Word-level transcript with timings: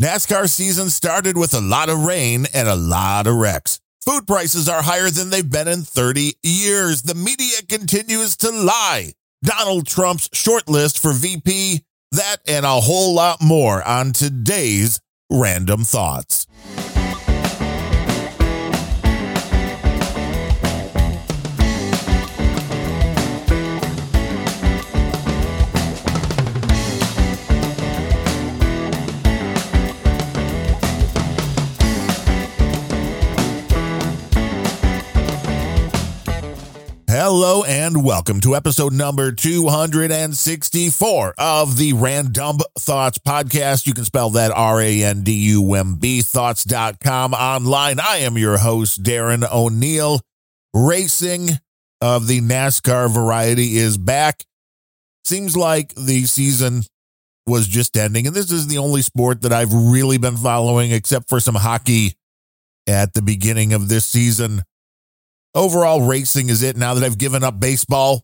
NASCAR 0.00 0.46
season 0.46 0.90
started 0.90 1.38
with 1.38 1.54
a 1.54 1.60
lot 1.60 1.88
of 1.88 2.04
rain 2.04 2.44
and 2.52 2.68
a 2.68 2.76
lot 2.76 3.26
of 3.26 3.34
wrecks. 3.36 3.80
Food 4.04 4.26
prices 4.26 4.68
are 4.68 4.82
higher 4.82 5.08
than 5.08 5.30
they've 5.30 5.50
been 5.50 5.68
in 5.68 5.84
30 5.84 6.34
years. 6.42 7.00
The 7.00 7.14
media 7.14 7.62
continues 7.66 8.36
to 8.38 8.50
lie. 8.50 9.14
Donald 9.42 9.86
Trump's 9.86 10.28
shortlist 10.28 10.98
for 10.98 11.14
VP, 11.14 11.82
that 12.12 12.36
and 12.46 12.66
a 12.66 12.80
whole 12.82 13.14
lot 13.14 13.40
more 13.40 13.82
on 13.88 14.12
today's 14.12 15.00
Randumb 15.32 15.90
Thoughts. 15.90 16.46
Hello 37.28 37.64
and 37.64 38.04
welcome 38.04 38.40
to 38.42 38.54
episode 38.54 38.92
number 38.92 39.32
264 39.32 41.34
of 41.36 41.76
the 41.76 41.92
Randumb 41.92 42.60
Thoughts 42.78 43.18
podcast. 43.18 43.84
You 43.84 43.94
can 43.94 44.04
spell 44.04 44.30
that 44.30 44.52
R 44.52 44.80
A 44.80 45.02
N 45.02 45.24
D 45.24 45.32
U 45.32 45.74
M 45.74 45.96
B 45.96 46.22
thoughts.com 46.22 47.34
online. 47.34 47.98
I 47.98 48.18
am 48.18 48.38
your 48.38 48.58
host, 48.58 49.02
Darren 49.02 49.44
O'Neill. 49.52 50.20
Racing 50.72 51.48
of 52.00 52.28
the 52.28 52.40
NASCAR 52.40 53.12
variety 53.12 53.76
is 53.76 53.98
back. 53.98 54.44
Seems 55.24 55.56
like 55.56 55.96
the 55.96 56.26
season 56.26 56.82
was 57.44 57.66
just 57.66 57.96
ending, 57.96 58.28
and 58.28 58.36
this 58.36 58.52
is 58.52 58.68
the 58.68 58.78
only 58.78 59.02
sport 59.02 59.42
that 59.42 59.52
I've 59.52 59.74
really 59.74 60.18
been 60.18 60.36
following, 60.36 60.92
except 60.92 61.28
for 61.28 61.40
some 61.40 61.56
hockey 61.56 62.14
at 62.86 63.14
the 63.14 63.22
beginning 63.22 63.72
of 63.72 63.88
this 63.88 64.06
season 64.06 64.62
overall 65.56 66.02
racing 66.02 66.50
is 66.50 66.62
it 66.62 66.76
now 66.76 66.94
that 66.94 67.02
I've 67.02 67.18
given 67.18 67.42
up 67.42 67.58
baseball. 67.58 68.22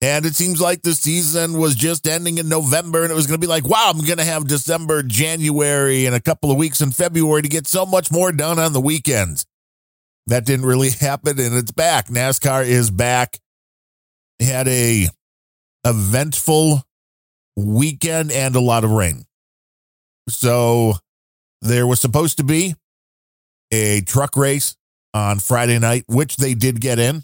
And 0.00 0.24
it 0.24 0.36
seems 0.36 0.60
like 0.60 0.82
the 0.82 0.94
season 0.94 1.58
was 1.58 1.74
just 1.74 2.06
ending 2.06 2.38
in 2.38 2.48
November, 2.48 3.02
and 3.02 3.10
it 3.10 3.16
was 3.16 3.26
going 3.26 3.40
to 3.40 3.44
be 3.44 3.50
like, 3.50 3.66
wow, 3.66 3.90
I'm 3.92 4.04
going 4.04 4.18
to 4.18 4.24
have 4.24 4.46
December, 4.46 5.02
January, 5.02 6.06
and 6.06 6.14
a 6.14 6.20
couple 6.20 6.52
of 6.52 6.56
weeks 6.56 6.80
in 6.80 6.92
February 6.92 7.42
to 7.42 7.48
get 7.48 7.66
so 7.66 7.84
much 7.84 8.12
more 8.12 8.30
done 8.30 8.60
on 8.60 8.72
the 8.72 8.80
weekends. 8.80 9.44
That 10.28 10.46
didn't 10.46 10.66
really 10.66 10.90
happen, 11.00 11.40
and 11.40 11.56
it's 11.56 11.72
back. 11.72 12.06
NASCAR 12.06 12.64
is 12.64 12.92
back. 12.92 13.40
Had 14.38 14.68
a 14.68 15.08
eventful 15.84 16.84
weekend 17.56 18.30
and 18.30 18.54
a 18.54 18.60
lot 18.60 18.84
of 18.84 18.92
rain. 18.92 19.24
So 20.28 20.94
there 21.60 21.88
was 21.88 22.00
supposed 22.00 22.36
to 22.36 22.44
be 22.44 22.76
a 23.72 24.02
truck 24.02 24.36
race 24.36 24.76
on 25.14 25.38
Friday 25.38 25.78
night, 25.78 26.04
which 26.06 26.36
they 26.36 26.54
did 26.54 26.80
get 26.80 26.98
in. 26.98 27.22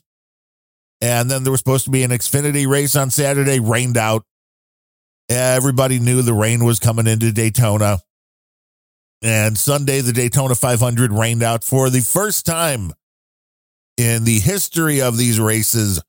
And 1.01 1.31
then 1.31 1.43
there 1.45 1.51
was 1.51 1.61
supposed 1.61 1.85
to 1.85 1.91
be 1.91 2.03
an 2.03 2.11
Xfinity 2.11 2.67
race 2.67 2.97
on 2.97 3.11
Saturday, 3.11 3.61
rained 3.61 3.97
out. 3.97 4.25
Everybody 5.29 5.99
knew 5.99 6.23
the 6.23 6.35
rain 6.35 6.65
was 6.65 6.79
coming 6.79 7.07
into 7.07 7.33
Daytona. 7.33 7.99
And 9.23 9.57
Sunday, 9.57 10.01
the 10.01 10.13
Daytona 10.13 10.55
500 10.55 11.13
rained 11.13 11.43
out 11.43 11.65
for 11.65 11.89
the 11.89 12.01
first 12.01 12.45
time 12.45 12.93
in 13.97 14.25
the 14.25 14.39
history 14.39 15.01
of 15.01 15.17
these 15.17 15.41
races. 15.41 16.03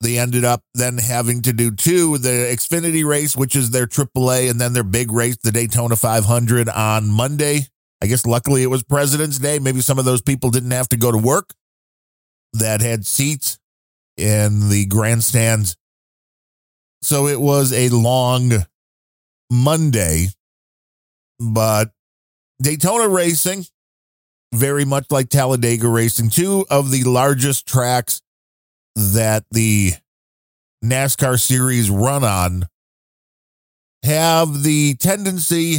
They 0.00 0.18
ended 0.18 0.44
up 0.44 0.62
then 0.74 0.98
having 0.98 1.42
to 1.42 1.52
do 1.52 1.70
two 1.70 2.18
the 2.18 2.28
Xfinity 2.28 3.04
race, 3.04 3.36
which 3.36 3.56
is 3.56 3.70
their 3.70 3.86
AAA, 3.86 4.50
and 4.50 4.60
then 4.60 4.72
their 4.72 4.84
big 4.84 5.12
race, 5.12 5.36
the 5.42 5.52
Daytona 5.52 5.96
500 5.96 6.68
on 6.68 7.08
Monday. 7.08 7.68
I 8.02 8.06
guess 8.06 8.26
luckily 8.26 8.62
it 8.62 8.66
was 8.66 8.82
President's 8.82 9.38
Day. 9.38 9.58
Maybe 9.58 9.80
some 9.80 9.98
of 9.98 10.04
those 10.04 10.22
people 10.22 10.50
didn't 10.50 10.72
have 10.72 10.88
to 10.90 10.96
go 10.96 11.10
to 11.10 11.18
work 11.18 11.54
that 12.52 12.80
had 12.80 13.06
seats 13.06 13.58
in 14.16 14.68
the 14.68 14.86
grandstands. 14.86 15.76
So 17.02 17.26
it 17.26 17.40
was 17.40 17.72
a 17.72 17.88
long 17.90 18.52
Monday, 19.50 20.28
but 21.38 21.90
Daytona 22.62 23.08
racing, 23.08 23.66
very 24.54 24.84
much 24.84 25.06
like 25.10 25.28
Talladega 25.28 25.88
racing, 25.88 26.30
two 26.30 26.64
of 26.70 26.90
the 26.90 27.04
largest 27.04 27.66
tracks 27.66 28.22
that 28.94 29.44
the 29.50 29.92
NASCAR 30.84 31.40
series 31.40 31.90
run 31.90 32.24
on 32.24 32.68
have 34.04 34.62
the 34.62 34.94
tendency 34.94 35.78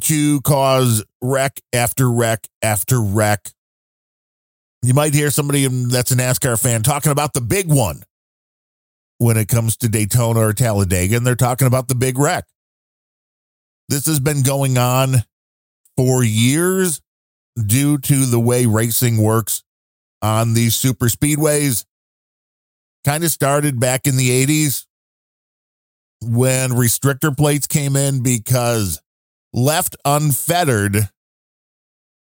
to 0.00 0.40
cause 0.42 1.04
wreck 1.20 1.60
after 1.72 2.10
wreck 2.10 2.48
after 2.62 3.00
wreck. 3.00 3.50
You 4.82 4.94
might 4.94 5.14
hear 5.14 5.30
somebody 5.30 5.66
that's 5.66 6.10
a 6.10 6.16
NASCAR 6.16 6.60
fan 6.60 6.82
talking 6.82 7.12
about 7.12 7.34
the 7.34 7.40
big 7.40 7.68
one 7.68 8.02
when 9.18 9.36
it 9.36 9.48
comes 9.48 9.76
to 9.78 9.88
Daytona 9.88 10.40
or 10.40 10.52
Talladega, 10.52 11.16
and 11.16 11.26
they're 11.26 11.36
talking 11.36 11.68
about 11.68 11.88
the 11.88 11.94
big 11.94 12.18
wreck. 12.18 12.44
This 13.88 14.06
has 14.06 14.18
been 14.18 14.42
going 14.42 14.78
on 14.78 15.16
for 15.96 16.24
years 16.24 17.00
due 17.66 17.98
to 17.98 18.26
the 18.26 18.40
way 18.40 18.66
racing 18.66 19.18
works 19.18 19.62
on 20.22 20.54
these 20.54 20.74
super 20.74 21.06
speedways. 21.06 21.84
Kind 23.04 23.24
of 23.24 23.30
started 23.30 23.78
back 23.78 24.06
in 24.06 24.16
the 24.16 24.46
80s 24.46 24.86
when 26.22 26.70
restrictor 26.70 27.36
plates 27.36 27.66
came 27.66 27.96
in 27.96 28.22
because 28.22 29.00
left 29.52 29.96
unfettered, 30.04 31.08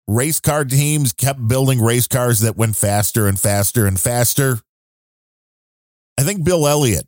race 0.08 0.40
car 0.40 0.66
teams 0.66 1.14
kept 1.14 1.48
building 1.48 1.82
race 1.82 2.08
cars 2.08 2.40
that 2.42 2.58
went 2.58 2.76
faster 2.76 3.28
and 3.28 3.40
faster 3.40 3.86
and 3.86 4.00
faster. 4.00 4.60
I 6.18 6.24
think 6.24 6.44
Bill 6.44 6.68
Elliott 6.68 7.08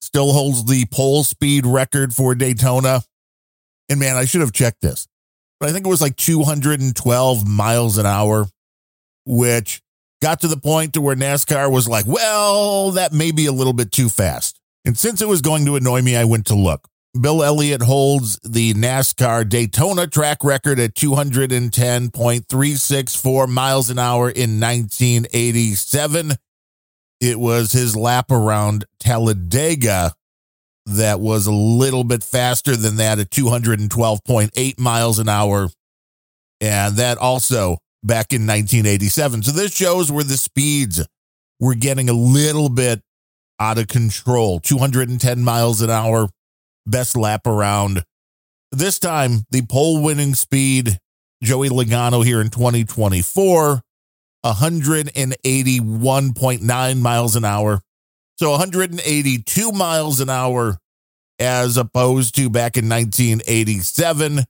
still 0.00 0.32
holds 0.32 0.64
the 0.64 0.86
pole 0.86 1.24
speed 1.24 1.66
record 1.66 2.14
for 2.14 2.34
Daytona. 2.34 3.02
And 3.88 4.00
man, 4.00 4.16
I 4.16 4.24
should 4.24 4.40
have 4.40 4.52
checked 4.52 4.80
this, 4.80 5.08
but 5.60 5.68
I 5.68 5.72
think 5.72 5.86
it 5.86 5.90
was 5.90 6.02
like 6.02 6.16
212 6.16 7.48
miles 7.48 7.98
an 7.98 8.06
hour, 8.06 8.46
which 9.24 9.80
got 10.20 10.40
to 10.40 10.48
the 10.48 10.56
point 10.56 10.94
to 10.94 11.00
where 11.00 11.16
NASCAR 11.16 11.70
was 11.70 11.88
like, 11.88 12.06
well, 12.06 12.92
that 12.92 13.12
may 13.12 13.30
be 13.30 13.46
a 13.46 13.52
little 13.52 13.72
bit 13.72 13.92
too 13.92 14.08
fast. 14.08 14.60
And 14.84 14.96
since 14.96 15.22
it 15.22 15.28
was 15.28 15.40
going 15.40 15.64
to 15.66 15.76
annoy 15.76 16.02
me, 16.02 16.16
I 16.16 16.24
went 16.24 16.46
to 16.46 16.54
look. 16.54 16.88
Bill 17.18 17.42
Elliott 17.42 17.82
holds 17.82 18.38
the 18.44 18.74
NASCAR 18.74 19.48
Daytona 19.48 20.06
track 20.06 20.44
record 20.44 20.78
at 20.78 20.94
210.364 20.94 23.48
miles 23.48 23.90
an 23.90 23.98
hour 23.98 24.30
in 24.30 24.60
1987. 24.60 26.34
It 27.20 27.40
was 27.40 27.72
his 27.72 27.96
lap 27.96 28.30
around 28.30 28.84
Talladega 29.00 30.12
that 30.86 31.18
was 31.20 31.46
a 31.46 31.52
little 31.52 32.04
bit 32.04 32.22
faster 32.22 32.76
than 32.76 32.96
that 32.96 33.18
at 33.18 33.30
212.8 33.30 34.78
miles 34.78 35.18
an 35.18 35.28
hour. 35.28 35.68
And 36.60 36.96
that 36.96 37.18
also 37.18 37.78
back 38.02 38.32
in 38.32 38.46
1987. 38.46 39.42
So 39.42 39.52
this 39.52 39.74
shows 39.74 40.10
where 40.10 40.24
the 40.24 40.36
speeds 40.36 41.06
were 41.60 41.74
getting 41.74 42.08
a 42.08 42.14
little 42.14 42.68
bit 42.68 43.00
out 43.60 43.78
of 43.78 43.88
control 43.88 44.60
210 44.60 45.42
miles 45.42 45.82
an 45.82 45.90
hour 45.90 46.28
best 46.90 47.16
lap 47.16 47.46
around. 47.46 48.02
This 48.72 48.98
time, 48.98 49.44
the 49.50 49.62
pole 49.62 50.02
winning 50.02 50.34
speed, 50.34 50.98
Joey 51.42 51.68
Logano 51.68 52.24
here 52.24 52.40
in 52.40 52.50
2024, 52.50 53.82
181.9 54.44 57.00
miles 57.00 57.36
an 57.36 57.44
hour. 57.44 57.80
So 58.36 58.50
182 58.50 59.72
miles 59.72 60.20
an 60.20 60.30
hour 60.30 60.78
as 61.38 61.76
opposed 61.76 62.34
to 62.36 62.50
back 62.50 62.76
in 62.76 62.88
1987 62.88 64.44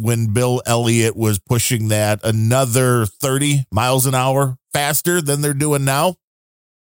when 0.00 0.32
Bill 0.32 0.62
Elliott 0.66 1.16
was 1.16 1.38
pushing 1.38 1.88
that 1.88 2.20
another 2.24 3.06
30 3.06 3.64
miles 3.72 4.06
an 4.06 4.14
hour 4.14 4.56
faster 4.72 5.20
than 5.20 5.40
they're 5.40 5.54
doing 5.54 5.84
now. 5.84 6.14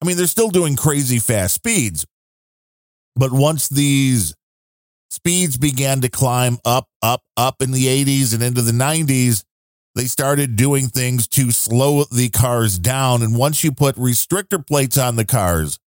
I 0.02 0.06
mean, 0.06 0.16
they're 0.16 0.26
still 0.26 0.50
doing 0.50 0.76
crazy 0.76 1.18
fast 1.18 1.54
speeds. 1.54 2.06
But 3.16 3.32
once 3.32 3.68
these 3.68 4.34
speeds 5.10 5.56
began 5.56 6.00
to 6.00 6.08
climb 6.08 6.58
up, 6.64 6.88
up, 7.02 7.22
up 7.36 7.62
in 7.62 7.72
the 7.72 7.86
80s 7.86 8.34
and 8.34 8.42
into 8.42 8.62
the 8.62 8.72
90s, 8.72 9.44
they 9.94 10.04
started 10.04 10.56
doing 10.56 10.88
things 10.88 11.26
to 11.28 11.50
slow 11.50 12.04
the 12.04 12.28
cars 12.28 12.78
down. 12.78 13.22
And 13.22 13.36
once 13.36 13.64
you 13.64 13.72
put 13.72 13.96
restrictor 13.96 14.64
plates 14.64 14.96
on 14.96 15.16
the 15.16 15.24
cars, 15.24 15.78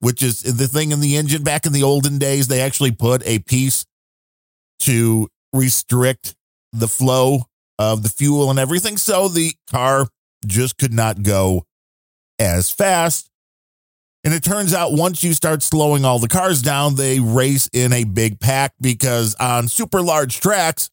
which 0.00 0.22
is 0.22 0.40
the 0.40 0.68
thing 0.68 0.90
in 0.90 1.00
the 1.00 1.16
engine 1.16 1.42
back 1.42 1.66
in 1.66 1.72
the 1.72 1.82
olden 1.82 2.18
days, 2.18 2.48
they 2.48 2.60
actually 2.60 2.92
put 2.92 3.26
a 3.26 3.38
piece 3.40 3.86
to 4.80 5.28
restrict 5.52 6.34
the 6.72 6.88
flow 6.88 7.44
of 7.78 8.02
the 8.02 8.08
fuel 8.08 8.50
and 8.50 8.58
everything. 8.58 8.96
So 8.96 9.28
the 9.28 9.52
car 9.70 10.08
just 10.46 10.76
could 10.78 10.92
not 10.92 11.22
go 11.22 11.66
as 12.38 12.70
fast. 12.70 13.30
And 14.26 14.34
it 14.34 14.42
turns 14.42 14.74
out 14.74 14.92
once 14.92 15.22
you 15.22 15.32
start 15.34 15.62
slowing 15.62 16.04
all 16.04 16.18
the 16.18 16.26
cars 16.26 16.60
down, 16.60 16.96
they 16.96 17.20
race 17.20 17.70
in 17.72 17.92
a 17.92 18.02
big 18.02 18.40
pack 18.40 18.74
because 18.80 19.36
on 19.36 19.68
super 19.68 20.02
large 20.02 20.40
tracks, 20.40 20.90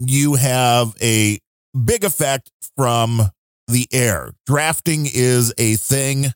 you 0.00 0.34
have 0.34 0.92
a 1.00 1.38
big 1.84 2.02
effect 2.02 2.50
from 2.76 3.22
the 3.68 3.86
air. 3.92 4.32
Drafting 4.44 5.06
is 5.06 5.54
a 5.56 5.76
thing. 5.76 6.32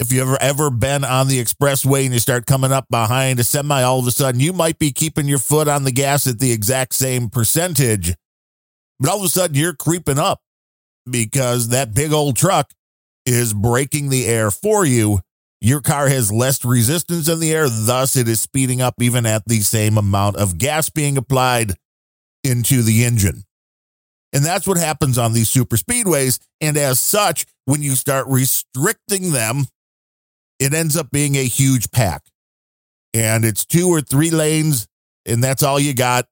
If 0.00 0.10
you 0.10 0.22
ever 0.22 0.38
ever 0.40 0.70
been 0.70 1.04
on 1.04 1.28
the 1.28 1.38
expressway 1.38 2.06
and 2.06 2.14
you 2.14 2.18
start 2.18 2.46
coming 2.46 2.72
up 2.72 2.86
behind 2.88 3.38
a 3.40 3.44
semi, 3.44 3.82
all 3.82 3.98
of 3.98 4.06
a 4.06 4.10
sudden 4.10 4.40
you 4.40 4.54
might 4.54 4.78
be 4.78 4.90
keeping 4.90 5.28
your 5.28 5.36
foot 5.36 5.68
on 5.68 5.84
the 5.84 5.92
gas 5.92 6.26
at 6.26 6.38
the 6.38 6.50
exact 6.50 6.94
same 6.94 7.28
percentage, 7.28 8.14
but 8.98 9.10
all 9.10 9.18
of 9.18 9.24
a 9.24 9.28
sudden 9.28 9.54
you're 9.54 9.74
creeping 9.74 10.18
up 10.18 10.40
because 11.10 11.68
that 11.68 11.92
big 11.92 12.10
old 12.10 12.36
truck 12.36 12.70
is 13.34 13.52
breaking 13.52 14.08
the 14.08 14.26
air 14.26 14.50
for 14.50 14.84
you. 14.84 15.20
Your 15.60 15.80
car 15.80 16.08
has 16.08 16.32
less 16.32 16.64
resistance 16.64 17.28
in 17.28 17.40
the 17.40 17.52
air, 17.52 17.68
thus, 17.68 18.16
it 18.16 18.28
is 18.28 18.40
speeding 18.40 18.80
up 18.80 18.94
even 19.00 19.26
at 19.26 19.42
the 19.46 19.60
same 19.60 19.98
amount 19.98 20.36
of 20.36 20.58
gas 20.58 20.88
being 20.88 21.16
applied 21.16 21.74
into 22.44 22.82
the 22.82 23.04
engine. 23.04 23.42
And 24.32 24.44
that's 24.44 24.66
what 24.66 24.76
happens 24.76 25.18
on 25.18 25.32
these 25.32 25.48
super 25.48 25.76
speedways. 25.76 26.38
And 26.60 26.76
as 26.76 27.00
such, 27.00 27.46
when 27.64 27.82
you 27.82 27.96
start 27.96 28.26
restricting 28.28 29.32
them, 29.32 29.64
it 30.58 30.74
ends 30.74 30.96
up 30.96 31.10
being 31.10 31.36
a 31.36 31.44
huge 31.44 31.90
pack. 31.90 32.22
And 33.14 33.44
it's 33.44 33.64
two 33.64 33.88
or 33.88 34.00
three 34.00 34.30
lanes, 34.30 34.86
and 35.26 35.42
that's 35.42 35.62
all 35.62 35.80
you 35.80 35.94
got. 35.94 36.26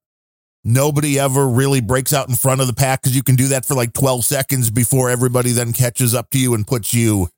Nobody 0.68 1.16
ever 1.16 1.48
really 1.48 1.80
breaks 1.80 2.12
out 2.12 2.28
in 2.28 2.34
front 2.34 2.60
of 2.60 2.66
the 2.66 2.72
pack 2.72 3.00
because 3.00 3.14
you 3.14 3.22
can 3.22 3.36
do 3.36 3.46
that 3.48 3.64
for 3.64 3.76
like 3.76 3.92
12 3.92 4.24
seconds 4.24 4.68
before 4.68 5.08
everybody 5.08 5.52
then 5.52 5.72
catches 5.72 6.12
up 6.12 6.28
to 6.30 6.40
you 6.40 6.54
and 6.54 6.66
puts 6.66 6.92
you 6.92 7.28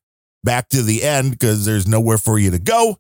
back 0.43 0.71
to 0.71 0.83
the 0.83 1.03
end 1.03 1.33
because 1.33 1.67
there's 1.67 1.87
nowhere 1.87 2.17
for 2.17 2.39
you 2.39 2.51
to 2.51 2.59
go, 2.59 2.97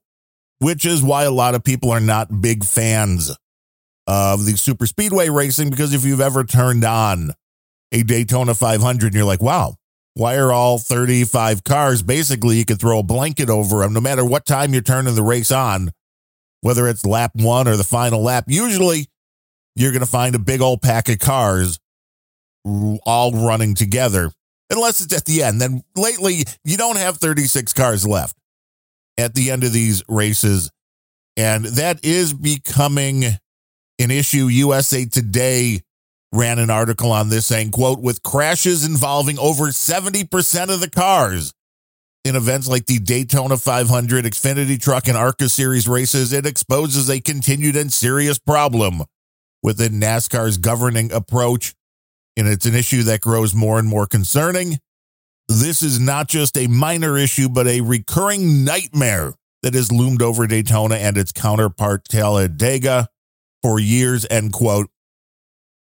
which 0.58 0.84
is 0.84 1.02
why 1.02 1.24
a 1.24 1.30
lot 1.30 1.54
of 1.54 1.64
people 1.64 1.90
are 1.90 1.98
not 1.98 2.42
big 2.42 2.62
fans 2.62 3.34
of 4.06 4.44
the 4.44 4.58
super 4.58 4.84
speedway 4.84 5.30
racing 5.30 5.70
because 5.70 5.94
if 5.94 6.04
you've 6.04 6.20
ever 6.20 6.44
turned 6.44 6.84
on 6.84 7.32
a 7.90 8.02
Daytona 8.02 8.52
500 8.52 9.06
and 9.06 9.14
you're 9.14 9.24
like, 9.24 9.40
wow, 9.40 9.76
why 10.12 10.36
are 10.36 10.52
all 10.52 10.76
35 10.76 11.64
cars 11.64 12.02
basically 12.02 12.58
you 12.58 12.66
could 12.66 12.78
throw 12.78 12.98
a 12.98 13.02
blanket 13.02 13.48
over 13.48 13.78
them 13.78 13.94
no 13.94 14.00
matter 14.02 14.26
what 14.26 14.44
time 14.44 14.74
you're 14.74 14.82
turning 14.82 15.14
the 15.14 15.22
race 15.22 15.50
on, 15.50 15.90
whether 16.60 16.86
it's 16.86 17.06
lap 17.06 17.30
one 17.34 17.66
or 17.66 17.78
the 17.78 17.82
final 17.82 18.22
lap. 18.22 18.44
Usually 18.46 19.06
you're 19.78 19.92
going 19.92 20.00
to 20.00 20.06
find 20.06 20.34
a 20.34 20.40
big 20.40 20.60
old 20.60 20.82
pack 20.82 21.08
of 21.08 21.18
cars 21.18 21.78
all 22.64 23.32
running 23.32 23.74
together, 23.74 24.30
unless 24.70 25.00
it's 25.00 25.16
at 25.16 25.24
the 25.24 25.42
end. 25.42 25.60
Then 25.60 25.82
lately, 25.96 26.44
you 26.64 26.76
don't 26.76 26.98
have 26.98 27.18
36 27.18 27.72
cars 27.72 28.06
left 28.06 28.36
at 29.16 29.34
the 29.34 29.50
end 29.50 29.64
of 29.64 29.72
these 29.72 30.02
races. 30.08 30.70
And 31.36 31.64
that 31.64 32.04
is 32.04 32.34
becoming 32.34 33.24
an 34.00 34.10
issue 34.10 34.46
USA 34.46 35.06
Today 35.06 35.80
ran 36.32 36.58
an 36.58 36.70
article 36.70 37.12
on 37.12 37.28
this 37.28 37.46
saying, 37.46 37.70
quote, 37.70 38.00
with 38.00 38.22
crashes 38.22 38.84
involving 38.84 39.38
over 39.38 39.66
70% 39.66 40.74
of 40.74 40.80
the 40.80 40.90
cars 40.90 41.52
in 42.24 42.36
events 42.36 42.68
like 42.68 42.86
the 42.86 42.98
Daytona 42.98 43.56
500, 43.56 44.24
Xfinity 44.24 44.80
Truck, 44.80 45.08
and 45.08 45.16
ARCA 45.16 45.48
Series 45.48 45.88
races, 45.88 46.32
it 46.32 46.44
exposes 46.44 47.08
a 47.08 47.20
continued 47.20 47.76
and 47.76 47.92
serious 47.92 48.38
problem 48.38 49.04
within 49.62 50.00
NASCAR's 50.00 50.58
governing 50.58 51.12
approach. 51.12 51.74
And 52.36 52.46
it's 52.46 52.66
an 52.66 52.74
issue 52.74 53.02
that 53.04 53.20
grows 53.20 53.54
more 53.54 53.78
and 53.78 53.88
more 53.88 54.06
concerning. 54.06 54.78
This 55.48 55.82
is 55.82 55.98
not 55.98 56.28
just 56.28 56.56
a 56.56 56.66
minor 56.66 57.16
issue, 57.16 57.48
but 57.48 57.66
a 57.66 57.80
recurring 57.80 58.64
nightmare 58.64 59.34
that 59.62 59.74
has 59.74 59.90
loomed 59.90 60.22
over 60.22 60.46
Daytona 60.46 60.96
and 60.96 61.16
its 61.16 61.32
counterpart 61.32 62.04
Talladega 62.04 63.08
for 63.62 63.80
years, 63.80 64.26
end 64.30 64.52
quote. 64.52 64.88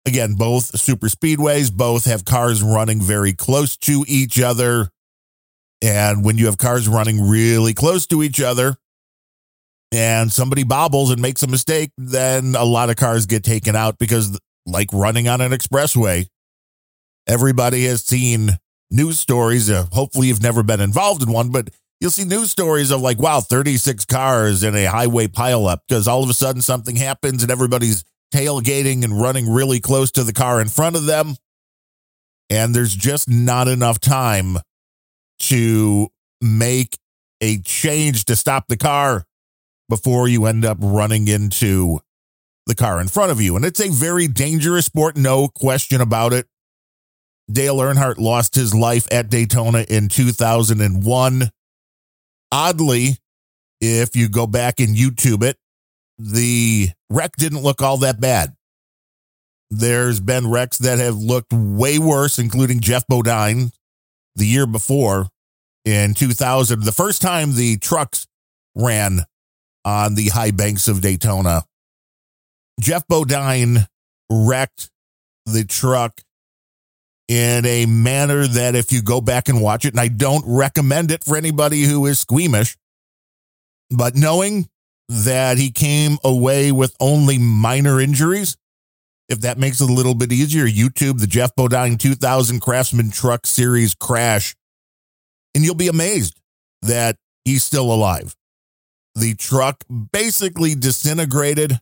Again, 0.06 0.34
both 0.34 0.81
super 0.81 1.08
speedways, 1.08 1.73
both 1.73 2.06
have 2.06 2.25
cars 2.25 2.62
running 2.62 3.00
very 3.00 3.32
close 3.32 3.76
to 3.78 4.05
each 4.08 4.40
other. 4.40 4.90
And 5.82 6.25
when 6.25 6.38
you 6.38 6.46
have 6.46 6.58
cars 6.58 6.88
running 6.88 7.20
really 7.20 7.75
close 7.75 8.06
to 8.08 8.23
each 8.23 8.40
other 8.40 8.76
and 9.92 10.31
somebody 10.31 10.62
bobbles 10.62 11.10
and 11.10 11.20
makes 11.20 11.42
a 11.42 11.46
mistake, 11.46 11.90
then 11.98 12.54
a 12.54 12.64
lot 12.64 12.90
of 12.90 12.96
cars 12.96 13.26
get 13.26 13.44
taken 13.44 13.75
out 13.75 13.98
because, 13.98 14.38
like 14.66 14.92
running 14.92 15.28
on 15.28 15.40
an 15.40 15.52
expressway, 15.52 16.26
everybody 17.26 17.84
has 17.84 18.04
seen 18.04 18.50
news 18.90 19.19
stories. 19.19 19.70
Uh, 19.70 19.87
hopefully, 19.92 20.28
you've 20.28 20.42
never 20.42 20.62
been 20.62 20.81
involved 20.81 21.22
in 21.22 21.32
one, 21.32 21.50
but 21.50 21.70
you'll 22.00 22.10
see 22.10 22.25
news 22.25 22.50
stories 22.50 22.90
of 22.90 23.00
like, 23.00 23.19
wow, 23.19 23.40
36 23.40 24.04
cars 24.06 24.62
in 24.62 24.75
a 24.75 24.84
highway 24.84 25.26
pileup 25.26 25.78
because 25.88 26.06
all 26.06 26.22
of 26.22 26.31
a 26.31 26.34
sudden 26.34 26.62
something 26.62 26.96
happens 26.96 27.42
and 27.42 27.50
everybody's 27.50 28.04
tailgating 28.32 29.04
and 29.04 29.20
running 29.20 29.50
really 29.50 29.81
close 29.81 30.10
to 30.12 30.25
the 30.25 30.32
car 30.32 30.60
in 30.60 30.69
front 30.69 30.96
of 30.96 31.06
them. 31.06 31.34
And 32.48 32.75
there's 32.75 32.94
just 32.94 33.28
not 33.28 33.69
enough 33.69 34.00
time 34.00 34.58
to 35.40 36.08
make 36.40 36.98
a 37.40 37.58
change 37.58 38.25
to 38.26 38.37
stop 38.37 38.66
the 38.69 38.76
car 38.76 39.25
before 39.90 40.26
you 40.26 40.46
end 40.46 40.64
up 40.64 40.78
running 40.81 41.28
into 41.28 42.00
the 42.66 42.75
car 42.75 42.98
in 42.98 43.08
front 43.08 43.31
of 43.31 43.42
you. 43.42 43.56
And 43.56 43.64
it's 43.66 43.81
a 43.81 43.90
very 43.90 44.26
dangerous 44.26 44.87
sport, 44.87 45.19
no 45.19 45.48
question 45.48 46.00
about 46.00 46.32
it. 46.32 46.46
Dale 47.52 47.76
Earnhardt 47.76 48.16
lost 48.16 48.54
his 48.54 48.75
life 48.75 49.06
at 49.10 49.28
Daytona 49.28 49.84
in 49.90 50.08
2001 50.08 51.50
Oddly, 52.52 53.16
if 53.81 54.16
you 54.16 54.28
go 54.28 54.46
back 54.46 54.81
and 54.81 54.96
YouTube 54.96 55.42
it, 55.44 55.56
the 56.19 56.88
wreck 57.08 57.37
didn't 57.37 57.62
look 57.62 57.81
all 57.81 57.98
that 57.98 58.20
bad. 58.20 58.54
There's 59.70 60.19
been 60.19 60.50
wrecks 60.50 60.78
that 60.78 60.98
have 60.98 61.16
looked 61.16 61.52
way 61.52 61.98
worse, 61.98 62.38
including 62.38 62.81
Geoff 62.81 63.06
Bodine 63.06 63.70
the 64.34 64.46
year 64.46 64.66
before 64.66 65.28
in 65.84 66.14
2000, 66.14 66.82
the 66.82 66.92
first 66.92 67.22
time 67.22 67.54
the 67.54 67.78
trucks 67.78 68.26
ran 68.75 69.20
on 69.85 70.15
the 70.15 70.29
high 70.29 70.50
banks 70.50 70.88
of 70.88 71.00
Daytona. 71.00 71.65
Geoff 72.81 73.06
Bodine 73.09 73.87
wrecked 74.31 74.91
the 75.47 75.65
truck 75.65 76.21
in 77.29 77.65
a 77.65 77.87
manner 77.87 78.47
that 78.47 78.75
if 78.75 78.93
you 78.93 79.03
go 79.03 79.21
back 79.21 79.49
and 79.49 79.61
watch 79.61 79.85
it, 79.85 79.93
and 79.93 80.00
I 80.00 80.09
don't 80.09 80.44
recommend 80.47 81.11
it 81.11 81.23
for 81.23 81.37
anybody 81.37 81.82
who 81.82 82.06
is 82.06 82.19
squeamish, 82.19 82.77
but 83.91 84.17
knowing 84.17 84.69
that 85.09 85.59
he 85.59 85.71
came 85.71 86.19
away 86.25 86.73
with 86.73 86.97
only 87.00 87.38
minor 87.38 88.00
injuries, 88.00 88.56
if 89.29 89.41
that 89.43 89.59
makes 89.59 89.81
it 89.81 89.88
a 89.88 89.93
little 89.93 90.15
bit 90.15 90.33
easier, 90.33 90.67
YouTube 90.67 91.21
the 91.21 91.26
Geoff 91.26 91.54
Bodine 91.54 91.99
2000 91.99 92.61
Craftsman 92.61 93.11
Truck 93.11 93.47
Series 93.47 93.95
crash, 93.95 94.57
and 95.54 95.64
you'll 95.64 95.75
be 95.75 95.88
amazed 95.88 96.40
that 96.83 97.16
he's 97.45 97.62
still 97.62 97.93
alive. 97.93 98.35
The 99.14 99.35
truck 99.35 99.85
basically 100.12 100.75
disintegrated. 100.75 101.81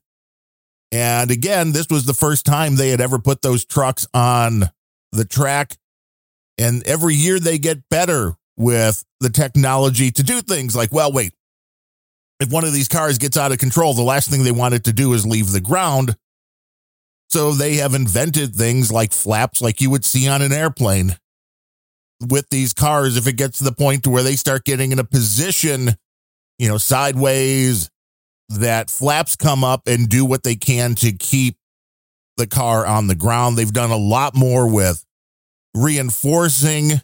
And 0.90 1.30
again, 1.30 1.72
this 1.72 1.88
was 1.90 2.06
the 2.06 2.14
first 2.14 2.46
time 2.46 2.76
they 2.76 2.88
had 2.88 3.00
ever 3.00 3.18
put 3.18 3.42
those 3.42 3.64
trucks 3.64 4.06
on 4.14 4.70
the 5.12 5.24
track. 5.24 5.76
And 6.56 6.82
every 6.86 7.14
year 7.14 7.38
they 7.38 7.58
get 7.58 7.88
better 7.88 8.34
with 8.56 9.04
the 9.20 9.30
technology 9.30 10.10
to 10.10 10.22
do 10.22 10.40
things 10.40 10.74
like, 10.74 10.92
well, 10.92 11.12
wait, 11.12 11.32
if 12.40 12.50
one 12.50 12.64
of 12.64 12.72
these 12.72 12.88
cars 12.88 13.18
gets 13.18 13.36
out 13.36 13.52
of 13.52 13.58
control, 13.58 13.94
the 13.94 14.02
last 14.02 14.30
thing 14.30 14.44
they 14.44 14.52
want 14.52 14.74
it 14.74 14.84
to 14.84 14.92
do 14.92 15.12
is 15.12 15.26
leave 15.26 15.52
the 15.52 15.60
ground. 15.60 16.16
So 17.30 17.52
they 17.52 17.74
have 17.76 17.94
invented 17.94 18.54
things 18.54 18.90
like 18.90 19.12
flaps 19.12 19.60
like 19.60 19.80
you 19.80 19.90
would 19.90 20.04
see 20.04 20.28
on 20.28 20.40
an 20.40 20.52
airplane 20.52 21.16
with 22.20 22.48
these 22.50 22.72
cars 22.72 23.16
if 23.16 23.26
it 23.26 23.36
gets 23.36 23.58
to 23.58 23.64
the 23.64 23.72
point 23.72 24.06
where 24.06 24.22
they 24.22 24.34
start 24.34 24.64
getting 24.64 24.92
in 24.92 24.98
a 24.98 25.04
position, 25.04 25.94
you 26.58 26.68
know, 26.68 26.78
sideways 26.78 27.90
that 28.50 28.90
flaps 28.90 29.36
come 29.36 29.62
up 29.62 29.86
and 29.86 30.08
do 30.08 30.24
what 30.24 30.42
they 30.42 30.56
can 30.56 30.94
to 30.96 31.12
keep 31.12 31.56
the 32.36 32.46
car 32.46 32.86
on 32.86 33.06
the 33.06 33.14
ground. 33.14 33.56
They've 33.56 33.72
done 33.72 33.90
a 33.90 33.96
lot 33.96 34.34
more 34.34 34.72
with 34.72 35.04
reinforcing 35.74 37.00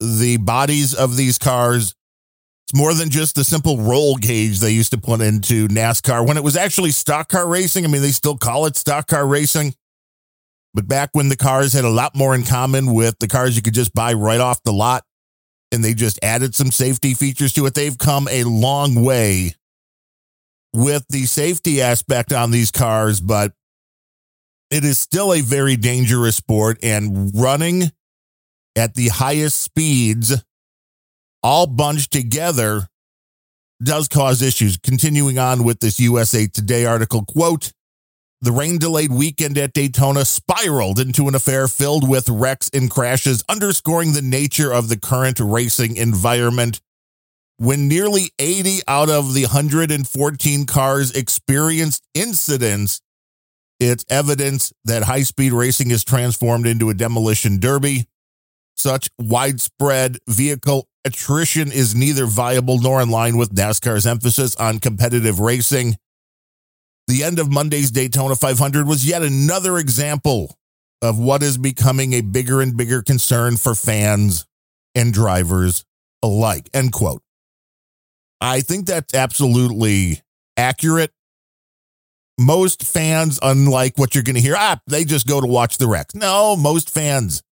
the 0.00 0.38
bodies 0.38 0.94
of 0.94 1.16
these 1.16 1.38
cars. 1.38 1.94
It's 2.66 2.74
more 2.74 2.94
than 2.94 3.10
just 3.10 3.34
the 3.36 3.44
simple 3.44 3.78
roll 3.78 4.16
cage 4.16 4.58
they 4.58 4.70
used 4.70 4.92
to 4.92 4.98
put 4.98 5.20
into 5.20 5.68
NASCAR 5.68 6.26
when 6.26 6.36
it 6.36 6.44
was 6.44 6.56
actually 6.56 6.90
stock 6.90 7.28
car 7.28 7.46
racing. 7.46 7.84
I 7.84 7.88
mean, 7.88 8.02
they 8.02 8.10
still 8.10 8.36
call 8.36 8.66
it 8.66 8.76
stock 8.76 9.06
car 9.06 9.26
racing. 9.26 9.74
But 10.74 10.88
back 10.88 11.10
when 11.12 11.28
the 11.28 11.36
cars 11.36 11.74
had 11.74 11.84
a 11.84 11.90
lot 11.90 12.16
more 12.16 12.34
in 12.34 12.44
common 12.44 12.94
with 12.94 13.18
the 13.18 13.28
cars 13.28 13.56
you 13.56 13.62
could 13.62 13.74
just 13.74 13.94
buy 13.94 14.14
right 14.14 14.40
off 14.40 14.62
the 14.62 14.72
lot, 14.72 15.04
and 15.72 15.82
they 15.82 15.94
just 15.94 16.18
added 16.22 16.54
some 16.54 16.70
safety 16.70 17.14
features 17.14 17.52
to 17.54 17.66
it, 17.66 17.74
they've 17.74 17.98
come 17.98 18.28
a 18.30 18.44
long 18.44 19.02
way 19.02 19.54
with 20.74 21.04
the 21.08 21.24
safety 21.24 21.80
aspect 21.80 22.32
on 22.32 22.50
these 22.50 22.70
cars. 22.70 23.20
But 23.20 23.52
it 24.70 24.84
is 24.84 24.98
still 24.98 25.32
a 25.32 25.40
very 25.40 25.76
dangerous 25.76 26.36
sport 26.36 26.78
and 26.82 27.32
running 27.34 27.90
at 28.76 28.94
the 28.94 29.08
highest 29.08 29.62
speeds 29.62 30.44
all 31.42 31.66
bunched 31.66 32.12
together 32.12 32.86
does 33.82 34.06
cause 34.08 34.42
issues 34.42 34.76
continuing 34.76 35.38
on 35.38 35.64
with 35.64 35.80
this 35.80 35.98
usa 35.98 36.46
today 36.46 36.86
article 36.86 37.24
quote 37.24 37.72
the 38.42 38.52
rain 38.52 38.76
delayed 38.76 39.12
weekend 39.12 39.56
at 39.56 39.72
Daytona 39.72 40.24
spiraled 40.24 40.98
into 40.98 41.28
an 41.28 41.34
affair 41.36 41.68
filled 41.68 42.08
with 42.08 42.28
wrecks 42.28 42.68
and 42.74 42.90
crashes, 42.90 43.44
underscoring 43.48 44.12
the 44.12 44.20
nature 44.20 44.72
of 44.72 44.88
the 44.88 44.98
current 44.98 45.38
racing 45.38 45.96
environment. 45.96 46.80
When 47.58 47.86
nearly 47.86 48.32
80 48.40 48.80
out 48.88 49.08
of 49.08 49.32
the 49.32 49.42
114 49.42 50.66
cars 50.66 51.12
experienced 51.12 52.04
incidents, 52.14 53.00
it's 53.78 54.04
evidence 54.10 54.72
that 54.84 55.04
high 55.04 55.22
speed 55.22 55.52
racing 55.52 55.92
is 55.92 56.02
transformed 56.02 56.66
into 56.66 56.90
a 56.90 56.94
demolition 56.94 57.60
derby. 57.60 58.06
Such 58.74 59.08
widespread 59.20 60.18
vehicle 60.28 60.88
attrition 61.04 61.70
is 61.70 61.94
neither 61.94 62.26
viable 62.26 62.80
nor 62.80 63.00
in 63.00 63.10
line 63.10 63.36
with 63.36 63.54
NASCAR's 63.54 64.06
emphasis 64.06 64.56
on 64.56 64.80
competitive 64.80 65.38
racing. 65.38 65.96
The 67.08 67.24
end 67.24 67.38
of 67.38 67.50
Monday's 67.50 67.90
Daytona 67.90 68.36
500 68.36 68.86
was 68.86 69.06
yet 69.06 69.22
another 69.22 69.78
example 69.78 70.56
of 71.02 71.18
what 71.18 71.42
is 71.42 71.58
becoming 71.58 72.12
a 72.12 72.20
bigger 72.20 72.60
and 72.60 72.76
bigger 72.76 73.02
concern 73.02 73.56
for 73.56 73.74
fans 73.74 74.46
and 74.94 75.12
drivers 75.12 75.84
alike. 76.22 76.70
End 76.72 76.92
quote. 76.92 77.22
I 78.40 78.60
think 78.60 78.86
that's 78.86 79.14
absolutely 79.14 80.22
accurate. 80.56 81.12
Most 82.38 82.82
fans, 82.82 83.38
unlike 83.42 83.98
what 83.98 84.14
you're 84.14 84.24
going 84.24 84.36
to 84.36 84.40
hear, 84.40 84.54
ah, 84.56 84.80
they 84.86 85.04
just 85.04 85.26
go 85.26 85.40
to 85.40 85.46
watch 85.46 85.78
the 85.78 85.86
wrecks. 85.86 86.14
No, 86.14 86.56
most 86.56 86.90
fans, 86.90 87.42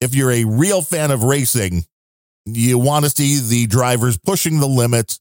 if 0.00 0.14
you're 0.14 0.32
a 0.32 0.44
real 0.44 0.82
fan 0.82 1.10
of 1.10 1.24
racing, 1.24 1.84
you 2.46 2.78
want 2.78 3.04
to 3.04 3.10
see 3.10 3.38
the 3.38 3.66
drivers 3.66 4.16
pushing 4.18 4.60
the 4.60 4.66
limits 4.66 5.20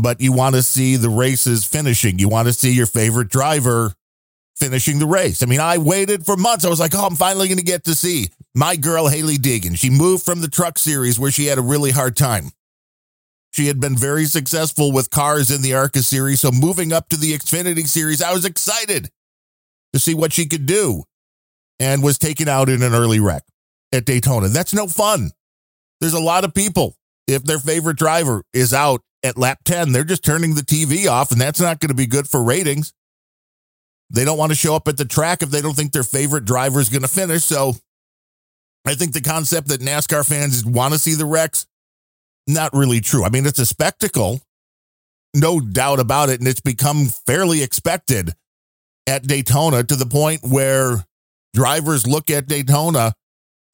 but 0.00 0.20
you 0.20 0.32
want 0.32 0.54
to 0.54 0.62
see 0.62 0.96
the 0.96 1.10
races 1.10 1.64
finishing. 1.64 2.18
You 2.18 2.28
want 2.28 2.48
to 2.48 2.52
see 2.52 2.72
your 2.72 2.86
favorite 2.86 3.28
driver 3.28 3.94
finishing 4.56 4.98
the 4.98 5.06
race. 5.06 5.42
I 5.42 5.46
mean, 5.46 5.60
I 5.60 5.78
waited 5.78 6.26
for 6.26 6.36
months. 6.36 6.64
I 6.64 6.68
was 6.68 6.80
like, 6.80 6.94
oh, 6.94 7.06
I'm 7.06 7.16
finally 7.16 7.48
going 7.48 7.58
to 7.58 7.64
get 7.64 7.84
to 7.84 7.94
see 7.94 8.28
my 8.54 8.76
girl, 8.76 9.08
Hailie 9.08 9.38
Deegan. 9.38 9.78
She 9.78 9.90
moved 9.90 10.24
from 10.24 10.40
the 10.40 10.48
truck 10.48 10.78
series 10.78 11.18
where 11.18 11.30
she 11.30 11.46
had 11.46 11.58
a 11.58 11.62
really 11.62 11.90
hard 11.90 12.16
time. 12.16 12.50
She 13.52 13.66
had 13.66 13.80
been 13.80 13.96
very 13.96 14.26
successful 14.26 14.92
with 14.92 15.10
cars 15.10 15.50
in 15.50 15.62
the 15.62 15.74
ARCA 15.74 16.02
series. 16.02 16.40
So 16.40 16.50
moving 16.52 16.92
up 16.92 17.08
to 17.08 17.16
the 17.16 17.32
Xfinity 17.32 17.86
series, 17.86 18.22
I 18.22 18.32
was 18.32 18.44
excited 18.44 19.10
to 19.92 19.98
see 19.98 20.14
what 20.14 20.32
she 20.32 20.46
could 20.46 20.66
do 20.66 21.04
and 21.80 22.02
was 22.02 22.18
taken 22.18 22.48
out 22.48 22.68
in 22.68 22.82
an 22.82 22.94
early 22.94 23.18
wreck 23.18 23.42
at 23.92 24.04
Daytona. 24.04 24.48
That's 24.48 24.74
no 24.74 24.86
fun. 24.86 25.30
There's 26.00 26.14
a 26.14 26.20
lot 26.20 26.44
of 26.44 26.54
people, 26.54 26.96
if 27.26 27.42
their 27.42 27.58
favorite 27.58 27.96
driver 27.96 28.44
is 28.52 28.72
out 28.72 29.02
at 29.22 29.36
lap 29.36 29.60
10, 29.64 29.92
they're 29.92 30.04
just 30.04 30.24
turning 30.24 30.54
the 30.54 30.62
TV 30.62 31.10
off, 31.10 31.30
and 31.30 31.40
that's 31.40 31.60
not 31.60 31.80
going 31.80 31.88
to 31.88 31.94
be 31.94 32.06
good 32.06 32.28
for 32.28 32.42
ratings. 32.42 32.92
They 34.10 34.24
don't 34.24 34.38
want 34.38 34.50
to 34.50 34.56
show 34.56 34.74
up 34.74 34.88
at 34.88 34.96
the 34.96 35.04
track 35.04 35.42
if 35.42 35.50
they 35.50 35.60
don't 35.60 35.74
think 35.74 35.92
their 35.92 36.02
favorite 36.02 36.44
driver 36.44 36.80
is 36.80 36.88
going 36.88 37.02
to 37.02 37.08
finish. 37.08 37.44
So 37.44 37.74
I 38.84 38.94
think 38.94 39.12
the 39.12 39.20
concept 39.20 39.68
that 39.68 39.80
NASCAR 39.80 40.28
fans 40.28 40.64
want 40.64 40.92
to 40.94 40.98
see 40.98 41.14
the 41.14 41.26
wrecks, 41.26 41.66
not 42.46 42.72
really 42.72 43.00
true. 43.00 43.24
I 43.24 43.28
mean, 43.28 43.46
it's 43.46 43.60
a 43.60 43.66
spectacle, 43.66 44.40
no 45.34 45.60
doubt 45.60 46.00
about 46.00 46.28
it. 46.28 46.40
And 46.40 46.48
it's 46.48 46.60
become 46.60 47.06
fairly 47.06 47.62
expected 47.62 48.32
at 49.06 49.22
Daytona 49.22 49.84
to 49.84 49.94
the 49.94 50.06
point 50.06 50.40
where 50.42 51.04
drivers 51.54 52.06
look 52.06 52.30
at 52.30 52.48
Daytona 52.48 53.12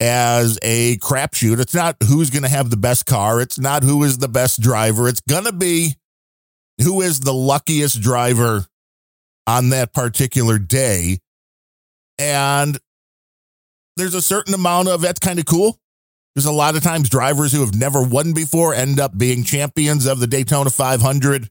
as 0.01 0.59
a 0.63 0.99
crapshoot. 0.99 1.59
It's 1.59 1.75
not 1.75 1.97
who's 2.03 2.31
going 2.31 2.43
to 2.43 2.49
have 2.49 2.71
the 2.71 2.77
best 2.77 3.07
car. 3.07 3.41
It's 3.41 3.59
not 3.59 3.83
who 3.83 4.05
is 4.05 4.19
the 4.19 4.29
best 4.29 4.61
driver. 4.61 5.09
It's 5.09 5.21
going 5.21 5.45
to 5.45 5.53
be 5.53 5.95
who 6.83 7.01
is 7.01 7.21
the 7.21 7.33
luckiest 7.33 8.01
driver 8.01 8.67
on 9.47 9.71
that 9.71 9.95
particular 9.95 10.59
day. 10.59 11.19
And 12.19 12.79
there's 13.97 14.15
a 14.15 14.23
certain 14.23 14.55
amount 14.55 14.89
of 14.89 15.01
that's 15.01 15.21
kind 15.21 15.39
of 15.39 15.47
cool. 15.47 15.79
There's 16.35 16.45
a 16.45 16.53
lot 16.53 16.77
of 16.77 16.83
times 16.83 17.09
drivers 17.09 17.53
who 17.53 17.61
have 17.61 17.75
never 17.75 18.03
won 18.03 18.35
before 18.35 18.75
end 18.75 19.01
up 19.01 19.17
being 19.17 19.43
champions 19.43 20.05
of 20.05 20.21
the 20.21 20.27
Daytona 20.27 20.69
500 20.69 21.49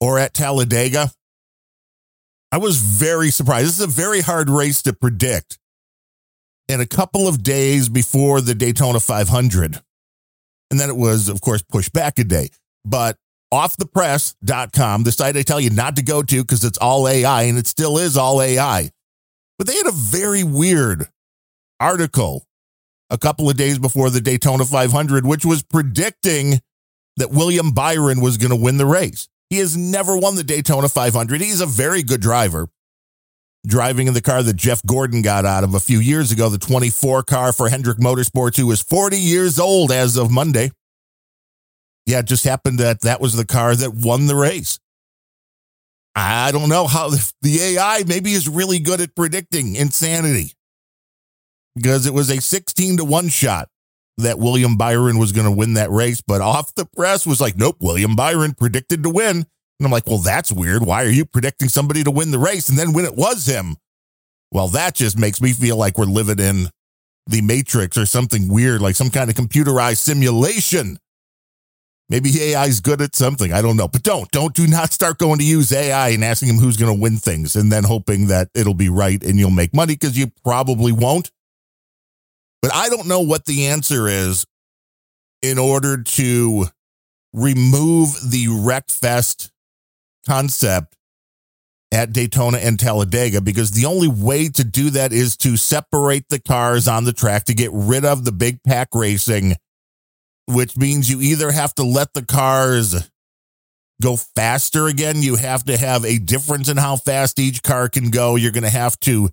or 0.00 0.18
at 0.18 0.32
Talladega. 0.32 1.10
I 2.50 2.58
was 2.58 2.78
very 2.78 3.30
surprised. 3.30 3.66
This 3.68 3.78
is 3.78 3.84
a 3.84 3.86
very 3.86 4.22
hard 4.22 4.48
race 4.48 4.80
to 4.82 4.94
predict 4.94 5.58
and 6.70 6.80
a 6.80 6.86
couple 6.86 7.26
of 7.26 7.42
days 7.42 7.88
before 7.88 8.40
the 8.40 8.54
Daytona 8.54 9.00
500. 9.00 9.80
And 10.70 10.78
then 10.78 10.88
it 10.88 10.96
was, 10.96 11.28
of 11.28 11.40
course, 11.40 11.62
pushed 11.62 11.92
back 11.92 12.18
a 12.20 12.24
day. 12.24 12.50
But 12.84 13.16
offthepress.com, 13.52 15.02
the 15.02 15.10
site 15.10 15.36
I 15.36 15.42
tell 15.42 15.60
you 15.60 15.70
not 15.70 15.96
to 15.96 16.02
go 16.02 16.22
to 16.22 16.42
because 16.42 16.62
it's 16.62 16.78
all 16.78 17.08
AI 17.08 17.42
and 17.42 17.58
it 17.58 17.66
still 17.66 17.98
is 17.98 18.16
all 18.16 18.40
AI. 18.40 18.90
But 19.58 19.66
they 19.66 19.76
had 19.76 19.88
a 19.88 19.92
very 19.92 20.44
weird 20.44 21.08
article 21.80 22.46
a 23.10 23.18
couple 23.18 23.50
of 23.50 23.56
days 23.56 23.80
before 23.80 24.08
the 24.08 24.20
Daytona 24.20 24.64
500, 24.64 25.26
which 25.26 25.44
was 25.44 25.64
predicting 25.64 26.60
that 27.16 27.32
William 27.32 27.72
Byron 27.72 28.20
was 28.20 28.36
going 28.36 28.50
to 28.50 28.56
win 28.56 28.76
the 28.76 28.86
race. 28.86 29.28
He 29.48 29.58
has 29.58 29.76
never 29.76 30.16
won 30.16 30.36
the 30.36 30.44
Daytona 30.44 30.88
500. 30.88 31.40
He's 31.40 31.60
a 31.60 31.66
very 31.66 32.04
good 32.04 32.20
driver 32.20 32.68
driving 33.66 34.06
in 34.06 34.14
the 34.14 34.22
car 34.22 34.42
that 34.42 34.56
Jeff 34.56 34.82
Gordon 34.86 35.22
got 35.22 35.44
out 35.44 35.64
of 35.64 35.74
a 35.74 35.80
few 35.80 35.98
years 35.98 36.32
ago, 36.32 36.48
the 36.48 36.58
24 36.58 37.22
car 37.24 37.52
for 37.52 37.68
Hendrick 37.68 37.98
Motorsports, 37.98 38.56
who 38.56 38.66
was 38.66 38.80
40 38.82 39.18
years 39.18 39.58
old 39.58 39.92
as 39.92 40.16
of 40.16 40.30
Monday. 40.30 40.70
Yeah, 42.06 42.20
it 42.20 42.26
just 42.26 42.44
happened 42.44 42.78
that 42.78 43.02
that 43.02 43.20
was 43.20 43.34
the 43.34 43.44
car 43.44 43.74
that 43.74 43.94
won 43.94 44.26
the 44.26 44.34
race. 44.34 44.78
I 46.14 46.50
don't 46.50 46.68
know 46.68 46.86
how 46.86 47.10
the 47.42 47.60
AI 47.60 48.02
maybe 48.06 48.32
is 48.32 48.48
really 48.48 48.80
good 48.80 49.00
at 49.00 49.14
predicting 49.14 49.76
insanity 49.76 50.54
because 51.76 52.06
it 52.06 52.14
was 52.14 52.30
a 52.30 52.40
16 52.40 52.96
to 52.96 53.04
1 53.04 53.28
shot 53.28 53.68
that 54.18 54.38
William 54.38 54.76
Byron 54.76 55.18
was 55.18 55.32
going 55.32 55.46
to 55.46 55.56
win 55.56 55.74
that 55.74 55.90
race, 55.90 56.20
but 56.20 56.40
off 56.40 56.74
the 56.74 56.84
press 56.84 57.26
was 57.26 57.40
like, 57.40 57.56
nope, 57.56 57.76
William 57.80 58.16
Byron 58.16 58.54
predicted 58.54 59.02
to 59.02 59.10
win. 59.10 59.46
And 59.80 59.86
I'm 59.86 59.92
like, 59.92 60.06
well, 60.06 60.18
that's 60.18 60.52
weird. 60.52 60.84
Why 60.84 61.04
are 61.04 61.10
you 61.10 61.24
predicting 61.24 61.70
somebody 61.70 62.04
to 62.04 62.10
win 62.10 62.32
the 62.32 62.38
race? 62.38 62.68
And 62.68 62.78
then 62.78 62.92
when 62.92 63.06
it 63.06 63.16
was 63.16 63.46
him, 63.46 63.76
well, 64.52 64.68
that 64.68 64.94
just 64.94 65.18
makes 65.18 65.40
me 65.40 65.54
feel 65.54 65.78
like 65.78 65.96
we're 65.96 66.04
living 66.04 66.38
in 66.38 66.68
the 67.26 67.40
Matrix 67.40 67.96
or 67.96 68.04
something 68.04 68.48
weird, 68.48 68.82
like 68.82 68.94
some 68.94 69.08
kind 69.08 69.30
of 69.30 69.36
computerized 69.36 69.96
simulation. 69.96 70.98
Maybe 72.10 72.30
AI 72.42 72.66
is 72.66 72.80
good 72.80 73.00
at 73.00 73.16
something. 73.16 73.54
I 73.54 73.62
don't 73.62 73.78
know. 73.78 73.88
But 73.88 74.02
don't, 74.02 74.30
don't, 74.30 74.52
do 74.52 74.66
not 74.66 74.92
start 74.92 75.16
going 75.16 75.38
to 75.38 75.44
use 75.44 75.72
AI 75.72 76.10
and 76.10 76.22
asking 76.22 76.50
him 76.50 76.56
who's 76.56 76.76
going 76.76 76.94
to 76.94 77.00
win 77.00 77.16
things 77.16 77.56
and 77.56 77.72
then 77.72 77.84
hoping 77.84 78.26
that 78.26 78.50
it'll 78.54 78.74
be 78.74 78.90
right 78.90 79.22
and 79.24 79.38
you'll 79.38 79.50
make 79.50 79.72
money 79.72 79.94
because 79.94 80.18
you 80.18 80.30
probably 80.44 80.92
won't. 80.92 81.30
But 82.60 82.74
I 82.74 82.90
don't 82.90 83.08
know 83.08 83.20
what 83.20 83.46
the 83.46 83.68
answer 83.68 84.08
is 84.08 84.44
in 85.40 85.56
order 85.56 86.02
to 86.02 86.66
remove 87.32 88.12
the 88.30 88.46
Wreckfest 88.48 89.50
concept 90.26 90.96
at 91.92 92.12
Daytona 92.12 92.58
and 92.58 92.78
Talladega 92.78 93.40
because 93.40 93.72
the 93.72 93.86
only 93.86 94.08
way 94.08 94.48
to 94.48 94.64
do 94.64 94.90
that 94.90 95.12
is 95.12 95.36
to 95.38 95.56
separate 95.56 96.28
the 96.28 96.38
cars 96.38 96.86
on 96.86 97.04
the 97.04 97.12
track 97.12 97.44
to 97.44 97.54
get 97.54 97.70
rid 97.72 98.04
of 98.04 98.24
the 98.24 98.32
big 98.32 98.62
pack 98.62 98.88
racing, 98.94 99.56
which 100.46 100.76
means 100.76 101.10
you 101.10 101.20
either 101.20 101.50
have 101.50 101.74
to 101.74 101.82
let 101.82 102.14
the 102.14 102.24
cars 102.24 103.10
go 104.00 104.16
faster 104.16 104.86
again, 104.86 105.22
you 105.22 105.36
have 105.36 105.64
to 105.64 105.76
have 105.76 106.04
a 106.04 106.18
difference 106.18 106.68
in 106.68 106.76
how 106.76 106.96
fast 106.96 107.38
each 107.38 107.62
car 107.62 107.88
can 107.88 108.10
go. 108.10 108.36
You're 108.36 108.52
going 108.52 108.64
to 108.64 108.70
have 108.70 108.98
to 109.00 109.30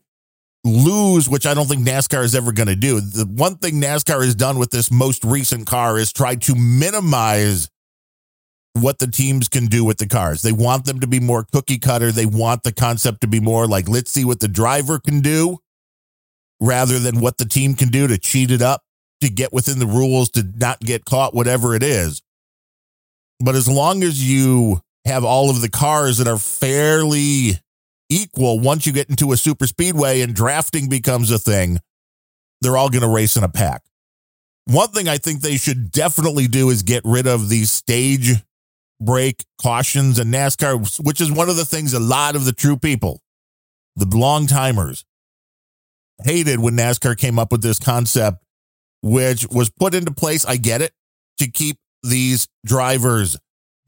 lose, 0.63 1.29
which 1.29 1.45
I 1.45 1.53
don't 1.53 1.67
think 1.67 1.87
NASCAR 1.87 2.23
is 2.23 2.35
ever 2.35 2.51
going 2.51 2.67
to 2.67 2.75
do. 2.75 2.99
The 2.99 3.25
one 3.25 3.57
thing 3.57 3.75
NASCAR 3.75 4.23
has 4.25 4.35
done 4.35 4.57
with 4.57 4.71
this 4.71 4.91
most 4.91 5.23
recent 5.23 5.67
car 5.67 5.97
is 5.97 6.11
try 6.11 6.35
to 6.35 6.55
minimize 6.55 7.69
what 8.81 8.99
the 8.99 9.07
teams 9.07 9.47
can 9.47 9.65
do 9.65 9.83
with 9.83 9.97
the 9.97 10.07
cars. 10.07 10.41
They 10.41 10.51
want 10.51 10.85
them 10.85 10.99
to 10.99 11.07
be 11.07 11.19
more 11.19 11.45
cookie 11.51 11.79
cutter. 11.79 12.11
They 12.11 12.25
want 12.25 12.63
the 12.63 12.71
concept 12.71 13.21
to 13.21 13.27
be 13.27 13.39
more 13.39 13.67
like, 13.67 13.87
let's 13.87 14.11
see 14.11 14.25
what 14.25 14.39
the 14.39 14.47
driver 14.47 14.99
can 14.99 15.21
do 15.21 15.59
rather 16.59 16.99
than 16.99 17.19
what 17.19 17.37
the 17.37 17.45
team 17.45 17.75
can 17.75 17.89
do 17.89 18.07
to 18.07 18.17
cheat 18.17 18.51
it 18.51 18.61
up, 18.61 18.81
to 19.21 19.29
get 19.29 19.53
within 19.53 19.79
the 19.79 19.85
rules, 19.85 20.29
to 20.31 20.43
not 20.55 20.79
get 20.79 21.05
caught, 21.05 21.33
whatever 21.33 21.75
it 21.75 21.83
is. 21.83 22.21
But 23.39 23.55
as 23.55 23.67
long 23.67 24.03
as 24.03 24.27
you 24.27 24.81
have 25.05 25.23
all 25.23 25.49
of 25.49 25.61
the 25.61 25.69
cars 25.69 26.17
that 26.17 26.27
are 26.27 26.39
fairly 26.39 27.59
equal, 28.09 28.59
once 28.59 28.85
you 28.85 28.93
get 28.93 29.09
into 29.09 29.31
a 29.31 29.37
super 29.37 29.67
speedway 29.67 30.21
and 30.21 30.33
drafting 30.33 30.89
becomes 30.89 31.31
a 31.31 31.37
thing, 31.37 31.79
they're 32.61 32.77
all 32.77 32.89
going 32.89 33.03
to 33.03 33.07
race 33.07 33.37
in 33.37 33.43
a 33.43 33.49
pack. 33.49 33.83
One 34.65 34.89
thing 34.89 35.07
I 35.07 35.17
think 35.17 35.41
they 35.41 35.57
should 35.57 35.91
definitely 35.91 36.47
do 36.47 36.69
is 36.69 36.83
get 36.83 37.03
rid 37.05 37.27
of 37.27 37.47
the 37.49 37.63
stage 37.65 38.33
break 38.99 39.45
cautions 39.61 40.19
and 40.19 40.33
NASCAR, 40.33 40.99
which 41.03 41.21
is 41.21 41.31
one 41.31 41.49
of 41.49 41.55
the 41.55 41.65
things 41.65 41.93
a 41.93 41.99
lot 41.99 42.35
of 42.35 42.45
the 42.45 42.53
true 42.53 42.77
people, 42.77 43.21
the 43.95 44.05
long 44.17 44.47
timers, 44.47 45.05
hated 46.23 46.59
when 46.59 46.75
NASCAR 46.75 47.17
came 47.17 47.37
up 47.37 47.51
with 47.51 47.61
this 47.61 47.79
concept, 47.79 48.43
which 49.01 49.47
was 49.49 49.69
put 49.69 49.93
into 49.93 50.11
place. 50.11 50.45
I 50.45 50.57
get 50.57 50.81
it 50.81 50.93
to 51.39 51.49
keep 51.49 51.77
these 52.03 52.47
drivers 52.65 53.37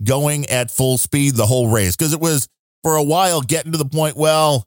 going 0.03 0.45
at 0.47 0.71
full 0.71 0.97
speed 0.97 1.35
the 1.35 1.45
whole 1.45 1.67
race 1.69 1.95
because 1.95 2.13
it 2.13 2.19
was 2.19 2.47
for 2.83 2.95
a 2.95 3.03
while 3.03 3.41
getting 3.41 3.71
to 3.71 3.77
the 3.77 3.85
point, 3.85 4.15
well, 4.15 4.65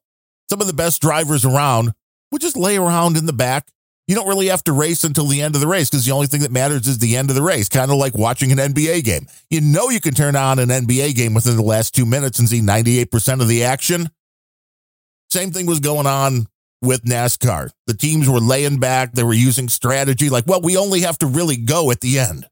some 0.50 0.60
of 0.60 0.66
the 0.66 0.72
best 0.74 1.00
drivers 1.00 1.44
around 1.44 1.92
would 2.30 2.42
just 2.42 2.56
lay 2.56 2.76
around 2.76 3.16
in 3.16 3.26
the 3.26 3.32
back. 3.32 3.68
You 4.12 4.16
don't 4.16 4.28
really 4.28 4.48
have 4.48 4.62
to 4.64 4.74
race 4.74 5.04
until 5.04 5.24
the 5.24 5.40
end 5.40 5.54
of 5.54 5.62
the 5.62 5.66
race 5.66 5.88
because 5.88 6.04
the 6.04 6.12
only 6.12 6.26
thing 6.26 6.42
that 6.42 6.52
matters 6.52 6.86
is 6.86 6.98
the 6.98 7.16
end 7.16 7.30
of 7.30 7.34
the 7.34 7.40
race, 7.40 7.70
kind 7.70 7.90
of 7.90 7.96
like 7.96 8.14
watching 8.14 8.52
an 8.52 8.58
NBA 8.58 9.04
game. 9.04 9.26
You 9.48 9.62
know, 9.62 9.88
you 9.88 10.02
can 10.02 10.12
turn 10.12 10.36
on 10.36 10.58
an 10.58 10.68
NBA 10.68 11.14
game 11.14 11.32
within 11.32 11.56
the 11.56 11.62
last 11.62 11.94
two 11.94 12.04
minutes 12.04 12.38
and 12.38 12.46
see 12.46 12.60
98% 12.60 13.40
of 13.40 13.48
the 13.48 13.64
action. 13.64 14.10
Same 15.30 15.50
thing 15.50 15.64
was 15.64 15.80
going 15.80 16.06
on 16.06 16.46
with 16.82 17.04
NASCAR. 17.04 17.70
The 17.86 17.94
teams 17.94 18.28
were 18.28 18.38
laying 18.38 18.78
back, 18.78 19.12
they 19.12 19.22
were 19.22 19.32
using 19.32 19.70
strategy 19.70 20.28
like, 20.28 20.44
well, 20.46 20.60
we 20.60 20.76
only 20.76 21.00
have 21.00 21.16
to 21.20 21.26
really 21.26 21.56
go 21.56 21.90
at 21.90 22.02
the 22.02 22.18
end. 22.18 22.46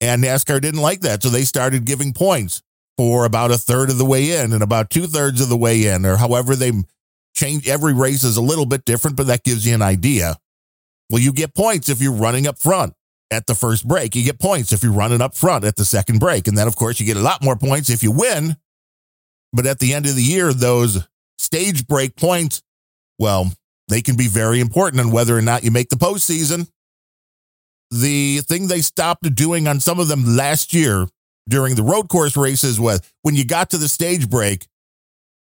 And 0.00 0.22
NASCAR 0.22 0.60
didn't 0.60 0.82
like 0.82 1.00
that. 1.00 1.24
So 1.24 1.30
they 1.30 1.42
started 1.42 1.84
giving 1.84 2.12
points 2.12 2.62
for 2.96 3.24
about 3.24 3.50
a 3.50 3.58
third 3.58 3.90
of 3.90 3.98
the 3.98 4.04
way 4.04 4.40
in 4.40 4.52
and 4.52 4.62
about 4.62 4.88
two 4.88 5.08
thirds 5.08 5.40
of 5.40 5.48
the 5.48 5.56
way 5.56 5.84
in, 5.88 6.06
or 6.06 6.14
however 6.14 6.54
they 6.54 6.70
change. 7.34 7.66
Every 7.66 7.92
race 7.92 8.22
is 8.22 8.36
a 8.36 8.40
little 8.40 8.66
bit 8.66 8.84
different, 8.84 9.16
but 9.16 9.26
that 9.26 9.42
gives 9.42 9.66
you 9.66 9.74
an 9.74 9.82
idea. 9.82 10.36
Well, 11.14 11.22
you 11.22 11.32
get 11.32 11.54
points 11.54 11.88
if 11.88 12.02
you're 12.02 12.10
running 12.10 12.48
up 12.48 12.58
front 12.58 12.92
at 13.30 13.46
the 13.46 13.54
first 13.54 13.86
break. 13.86 14.16
You 14.16 14.24
get 14.24 14.40
points 14.40 14.72
if 14.72 14.82
you're 14.82 14.90
running 14.90 15.20
up 15.20 15.36
front 15.36 15.64
at 15.64 15.76
the 15.76 15.84
second 15.84 16.18
break. 16.18 16.48
And 16.48 16.58
then, 16.58 16.66
of 16.66 16.74
course, 16.74 16.98
you 16.98 17.06
get 17.06 17.16
a 17.16 17.20
lot 17.20 17.40
more 17.40 17.54
points 17.54 17.88
if 17.88 18.02
you 18.02 18.10
win. 18.10 18.56
But 19.52 19.64
at 19.64 19.78
the 19.78 19.94
end 19.94 20.06
of 20.06 20.16
the 20.16 20.24
year, 20.24 20.52
those 20.52 21.06
stage 21.38 21.86
break 21.86 22.16
points, 22.16 22.62
well, 23.16 23.52
they 23.86 24.02
can 24.02 24.16
be 24.16 24.26
very 24.26 24.58
important 24.58 25.00
on 25.02 25.12
whether 25.12 25.38
or 25.38 25.40
not 25.40 25.62
you 25.62 25.70
make 25.70 25.88
the 25.88 25.94
postseason. 25.94 26.68
The 27.92 28.40
thing 28.40 28.66
they 28.66 28.80
stopped 28.80 29.36
doing 29.36 29.68
on 29.68 29.78
some 29.78 30.00
of 30.00 30.08
them 30.08 30.36
last 30.36 30.74
year 30.74 31.06
during 31.48 31.76
the 31.76 31.84
road 31.84 32.08
course 32.08 32.36
races 32.36 32.80
was 32.80 33.00
when 33.22 33.36
you 33.36 33.44
got 33.44 33.70
to 33.70 33.78
the 33.78 33.86
stage 33.86 34.28
break, 34.28 34.66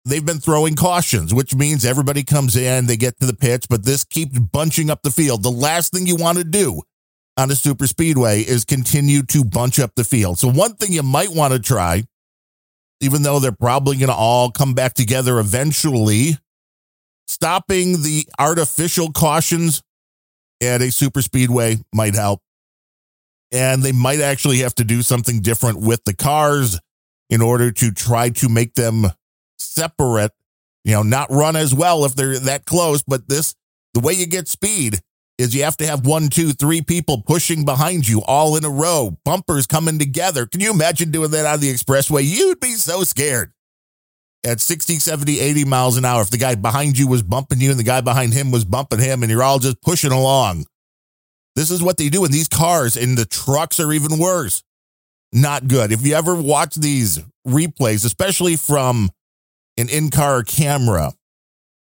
they've 0.08 0.26
been 0.26 0.40
throwing 0.40 0.76
cautions, 0.76 1.34
which 1.34 1.54
means 1.54 1.86
everybody 1.86 2.24
comes 2.24 2.56
in, 2.56 2.88
they 2.88 2.98
get 2.98 3.20
to 3.20 3.26
the 3.26 3.36
pitch, 3.36 3.66
but 3.70 3.84
this 3.84 4.04
keeps 4.04 4.40
bunching 4.40 4.90
up 4.90 5.02
the 5.04 5.12
field. 5.12 5.44
The 5.44 5.52
last 5.52 5.94
thing 5.94 6.08
you 6.08 6.16
want 6.16 6.38
to 6.38 6.44
do 6.44 6.82
on 7.38 7.52
a 7.52 7.56
super 7.56 7.88
speedway 7.88 8.42
is 8.42 8.66
continue 8.66 9.24
to 9.24 9.44
bunch 9.44 9.80
up 9.80 9.92
the 9.96 10.04
field. 10.04 10.40
So, 10.40 10.50
one 10.50 10.76
thing 10.76 10.92
you 10.94 11.04
might 11.04 11.30
want 11.30 11.54
to 11.54 11.60
try, 11.60 12.04
even 13.02 13.22
though 13.22 13.40
they're 13.40 13.52
probably 13.52 13.98
going 13.98 14.10
to 14.10 14.16
all 14.16 14.50
come 14.50 14.74
back 14.74 14.94
together 14.94 15.40
eventually, 15.40 16.38
stopping 17.28 18.02
the 18.02 18.26
artificial 18.40 19.12
cautions 19.12 19.84
at 20.62 20.82
a 20.82 20.92
super 20.92 21.22
speedway 21.22 21.78
might 21.94 22.16
help. 22.16 22.42
And 23.52 23.84
they 23.84 23.92
might 23.92 24.20
actually 24.20 24.60
have 24.60 24.76
to 24.76 24.84
do 24.84 25.02
something 25.02 25.42
different 25.42 25.80
with 25.80 26.04
the 26.04 26.14
cars 26.14 26.80
in 27.30 27.42
order 27.42 27.72
to 27.72 27.92
try 27.92 28.30
to 28.30 28.50
make 28.50 28.74
them 28.74 29.08
separate, 29.58 30.32
you 30.84 30.94
know, 30.94 31.04
not 31.04 31.32
run 31.32 31.56
as 31.56 31.74
well 31.74 32.06
if 32.06 32.16
they're 32.16 32.40
that 32.40 32.66
close. 32.66 33.04
But 33.04 33.28
this, 33.28 33.56
the 33.94 34.00
way 34.00 34.14
you 34.14 34.28
get 34.28 34.48
speed 34.48 35.00
is 35.38 35.54
you 35.54 35.64
have 35.64 35.78
to 35.78 35.86
have 35.86 36.06
one, 36.06 36.30
two, 36.30 36.52
three 36.52 36.82
people 36.82 37.22
pushing 37.22 37.64
behind 37.64 38.08
you 38.08 38.22
all 38.24 38.56
in 38.56 38.66
a 38.66 38.70
row, 38.70 39.18
bumpers 39.24 39.68
coming 39.68 40.00
together. 40.00 40.46
Can 40.46 40.62
you 40.62 40.72
imagine 40.72 41.12
doing 41.12 41.32
that 41.32 41.46
on 41.46 41.60
the 41.60 41.72
expressway? 41.72 42.24
You'd 42.24 42.60
be 42.60 42.74
so 42.74 43.04
scared 43.04 43.54
at 44.46 44.60
60, 44.60 45.00
70, 45.00 45.40
80 45.40 45.66
miles 45.66 45.98
an 45.98 46.06
hour. 46.06 46.22
If 46.22 46.32
the 46.32 46.38
guy 46.38 46.56
behind 46.56 46.98
you 46.98 47.08
was 47.08 47.22
bumping 47.22 47.62
you 47.62 47.70
and 47.70 47.80
the 47.80 47.84
guy 47.84 48.02
behind 48.02 48.34
him 48.34 48.52
was 48.52 48.66
bumping 48.66 49.00
him 49.00 49.22
and 49.22 49.32
you're 49.32 49.44
all 49.44 49.60
just 49.60 49.82
pushing 49.82 50.12
along. 50.12 50.66
This 51.56 51.72
is 51.72 51.82
what 51.82 51.98
they 51.98 52.10
do 52.10 52.24
in 52.24 52.32
these 52.32 52.48
cars, 52.48 52.96
and 52.96 53.18
the 53.18 53.26
trucks 53.26 53.80
are 53.80 53.92
even 53.92 54.20
worse. 54.20 54.64
Not 55.34 55.68
good. 55.68 55.92
If 55.92 56.06
you 56.06 56.14
ever 56.14 56.36
watch 56.36 56.76
these 56.76 57.20
replays, 57.48 58.06
especially 58.06 58.56
from 58.56 59.10
an 59.77 59.89
in 59.89 60.10
car 60.10 60.43
camera, 60.43 61.13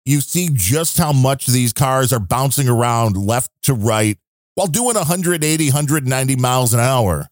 you 0.05 0.21
see 0.21 0.49
just 0.53 0.97
how 0.97 1.11
much 1.11 1.47
these 1.47 1.73
cars 1.73 2.13
are 2.13 2.19
bouncing 2.19 2.69
around 2.69 3.17
left 3.17 3.49
to 3.63 3.73
right 3.73 4.17
while 4.53 4.67
doing 4.67 4.95
180, 4.95 5.65
190 5.65 6.35
miles 6.35 6.73
an 6.73 6.79
hour. 6.79 7.27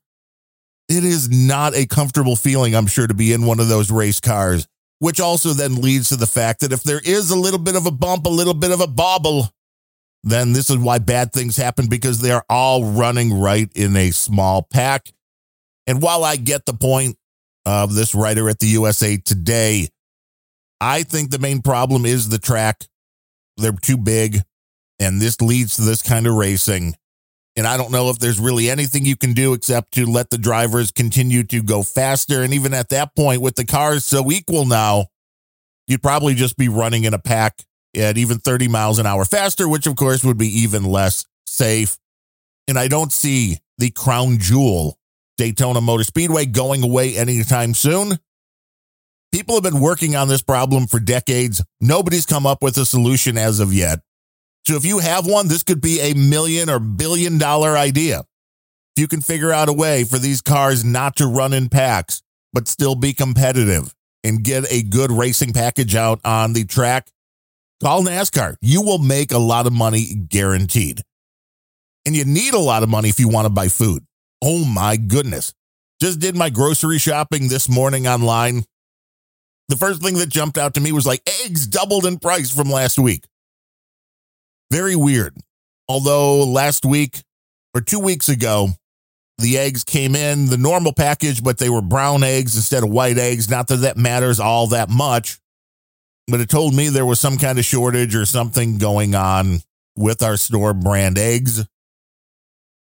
It 0.89 1.04
is 1.04 1.30
not 1.30 1.76
a 1.76 1.86
comfortable 1.86 2.36
feeling, 2.36 2.76
I'm 2.76 2.88
sure, 2.88 3.08
to 3.08 3.13
be 3.13 3.32
in 3.32 3.45
one 3.45 3.60
of 3.60 3.69
those 3.69 3.89
race 3.89 4.19
cars, 4.19 4.67
which 4.99 5.19
also 5.19 5.54
then 5.54 5.82
leads 5.82 6.10
to 6.10 6.17
the 6.17 6.28
fact 6.28 6.62
that 6.62 6.73
if 6.73 6.84
there 6.84 7.02
is 7.04 7.32
a 7.32 7.38
little 7.38 7.60
bit 7.60 7.76
of 7.76 7.86
a 7.86 7.91
bump, 7.91 8.26
a 8.26 8.30
little 8.30 8.54
bit 8.54 8.71
of 8.71 8.82
a 8.82 8.88
bobble, 8.88 9.49
then 10.23 10.54
this 10.54 10.69
is 10.69 10.78
why 10.78 10.99
bad 10.99 11.32
things 11.32 11.58
happen 11.58 11.88
because 11.88 12.19
they 12.19 12.32
are 12.32 12.45
all 12.49 12.86
running 12.86 13.39
right 13.39 13.71
in 13.76 13.95
a 13.95 14.12
small 14.12 14.62
pack. 14.62 15.12
And 15.88 16.02
while 16.02 16.23
I 16.23 16.36
get 16.36 16.65
the 16.65 16.73
point 16.73 17.17
of 17.65 17.93
this 17.95 18.15
writer 18.15 18.49
at 18.49 18.60
the 18.60 18.67
USA 18.67 19.17
Today, 19.17 19.88
I 20.84 21.04
think 21.04 21.32
the 21.32 21.39
main 21.39 21.62
problem 21.62 22.06
is 22.06 22.28
the 22.28 22.38
track. 22.38 22.84
They're 23.56 23.72
too 23.72 23.98
big, 23.98 24.39
and 25.00 25.22
this 25.22 25.39
leads 25.39 25.78
to 25.78 25.82
this 25.84 26.02
kind 26.02 26.28
of 26.28 26.34
racing. 26.34 26.96
And 27.56 27.65
I 27.65 27.78
don't 27.78 27.91
know 27.91 28.10
if 28.10 28.19
there's 28.19 28.38
really 28.38 28.69
anything 28.69 29.06
you 29.06 29.15
can 29.15 29.32
do 29.32 29.54
except 29.54 29.93
to 29.93 30.06
let 30.06 30.30
the 30.30 30.38
drivers 30.38 30.91
continue 30.91 31.43
to 31.43 31.63
go 31.63 31.84
faster. 31.84 32.43
And 32.43 32.54
even 32.54 32.74
at 32.74 32.89
that 32.89 33.15
point, 33.15 33.41
with 33.41 33.56
the 33.56 33.63
cars 33.63 34.04
so 34.04 34.30
equal 34.30 34.65
now, 34.65 35.06
you'd 35.88 36.04
probably 36.04 36.34
just 36.34 36.58
be 36.58 36.67
running 36.67 37.06
in 37.06 37.13
a 37.13 37.19
pack 37.19 37.63
at 37.96 38.17
even 38.17 38.39
30 38.39 38.67
miles 38.67 39.00
an 39.00 39.06
hour 39.06 39.24
faster, 39.24 39.69
which 39.69 39.88
of 39.88 39.96
course 39.96 40.26
would 40.26 40.38
be 40.38 40.50
even 40.63 40.84
less 40.84 41.26
safe. 41.46 41.98
And 42.67 42.78
I 42.78 42.89
don't 42.89 43.13
see 43.13 43.60
the 43.78 43.89
crown 43.89 44.38
jewel 44.38 44.98
Daytona 45.38 45.80
Motor 45.80 46.04
Speedway 46.04 46.46
going 46.46 46.84
away 46.84 47.15
anytime 47.15 47.74
soon. 47.74 48.19
People 49.34 49.56
have 49.56 49.63
been 49.63 49.80
working 49.80 50.15
on 50.15 50.28
this 50.28 50.43
problem 50.43 50.86
for 50.86 51.00
decades. 51.00 51.63
Nobody's 51.82 52.28
come 52.28 52.46
up 52.46 52.62
with 52.62 52.78
a 52.78 52.86
solution 52.86 53.36
as 53.36 53.60
of 53.60 53.74
yet. 53.74 54.00
So 54.67 54.76
if 54.76 54.86
you 54.86 55.00
have 55.00 55.26
one, 55.26 55.48
this 55.48 55.63
could 55.63 55.82
be 55.82 56.00
a 56.00 56.13
million 56.13 56.69
or 56.69 56.78
billion 56.78 57.39
dollar 57.39 57.76
idea. 57.76 58.19
If 58.96 59.02
you 59.02 59.08
can 59.08 59.22
figure 59.22 59.52
out 59.52 59.69
a 59.69 59.74
way 59.74 60.04
for 60.04 60.19
these 60.19 60.39
cars 60.41 60.86
not 60.86 61.15
to 61.15 61.26
run 61.26 61.52
in 61.52 61.69
packs, 61.69 62.22
but 62.54 62.67
still 62.67 62.93
be 62.93 63.12
competitive 63.12 63.96
and 64.24 64.43
get 64.43 64.72
a 64.72 64.84
good 64.84 65.12
racing 65.12 65.52
package 65.52 65.96
out 65.96 66.22
on 66.24 66.54
the 66.54 66.65
track, 66.65 67.10
call 67.82 68.04
NASCAR. 68.04 68.58
You 68.62 68.84
will 68.84 69.00
make 69.00 69.32
a 69.32 69.39
lot 69.39 69.65
of 69.65 69.74
money 69.74 70.13
guaranteed. 70.13 71.02
And 72.06 72.15
you 72.15 72.24
need 72.24 72.54
a 72.54 72.60
lot 72.60 72.84
of 72.84 72.89
money 72.89 73.10
if 73.10 73.19
you 73.19 73.30
want 73.30 73.48
to 73.48 73.52
buy 73.52 73.67
food. 73.67 74.06
Oh 74.43 74.63
my 74.63 74.96
goodness. 74.96 75.56
Just 76.00 76.19
did 76.19 76.36
my 76.36 76.52
grocery 76.52 77.00
shopping 77.00 77.48
this 77.48 77.67
morning 77.67 78.08
online 78.08 78.65
the 79.69 79.78
first 79.78 80.02
thing 80.02 80.15
that 80.15 80.30
jumped 80.30 80.58
out 80.58 80.73
to 80.73 80.82
me 80.82 80.91
was 80.91 81.06
like 81.06 81.21
eggs 81.43 81.67
doubled 81.67 82.06
in 82.06 82.19
price 82.19 82.52
from 82.52 82.69
last 82.69 82.99
week. 82.99 83.26
Very 84.71 84.95
weird. 84.95 85.36
Although 85.88 86.43
last 86.43 86.86
week 86.86 87.21
or 87.73 87.82
two 87.82 87.99
weeks 87.99 88.30
ago, 88.30 88.69
the 89.38 89.58
eggs 89.58 89.84
came 89.84 90.15
in 90.15 90.47
the 90.47 90.58
normal 90.58 90.93
package, 90.93 91.43
but 91.43 91.58
they 91.58 91.69
were 91.69 91.82
brown 91.82 92.23
eggs 92.23 92.56
instead 92.56 92.84
of 92.84 92.89
white 92.89 93.17
eggs. 93.17 93.49
Not 93.49 93.67
that 93.67 93.78
that 93.78 93.97
matters 93.97 94.39
all 94.39 94.67
that 94.67 94.89
much, 94.89 95.39
but 96.28 96.39
it 96.39 96.49
told 96.49 96.73
me 96.73 96.89
there 96.89 97.06
was 97.06 97.19
some 97.19 97.38
kind 97.38 97.58
of 97.58 97.65
shortage 97.65 98.15
or 98.15 98.26
something 98.26 98.78
going 98.78 99.15
on 99.15 99.60
with 99.95 100.21
our 100.21 100.38
store 100.38 100.73
brand 100.73 101.17
eggs. 101.17 101.65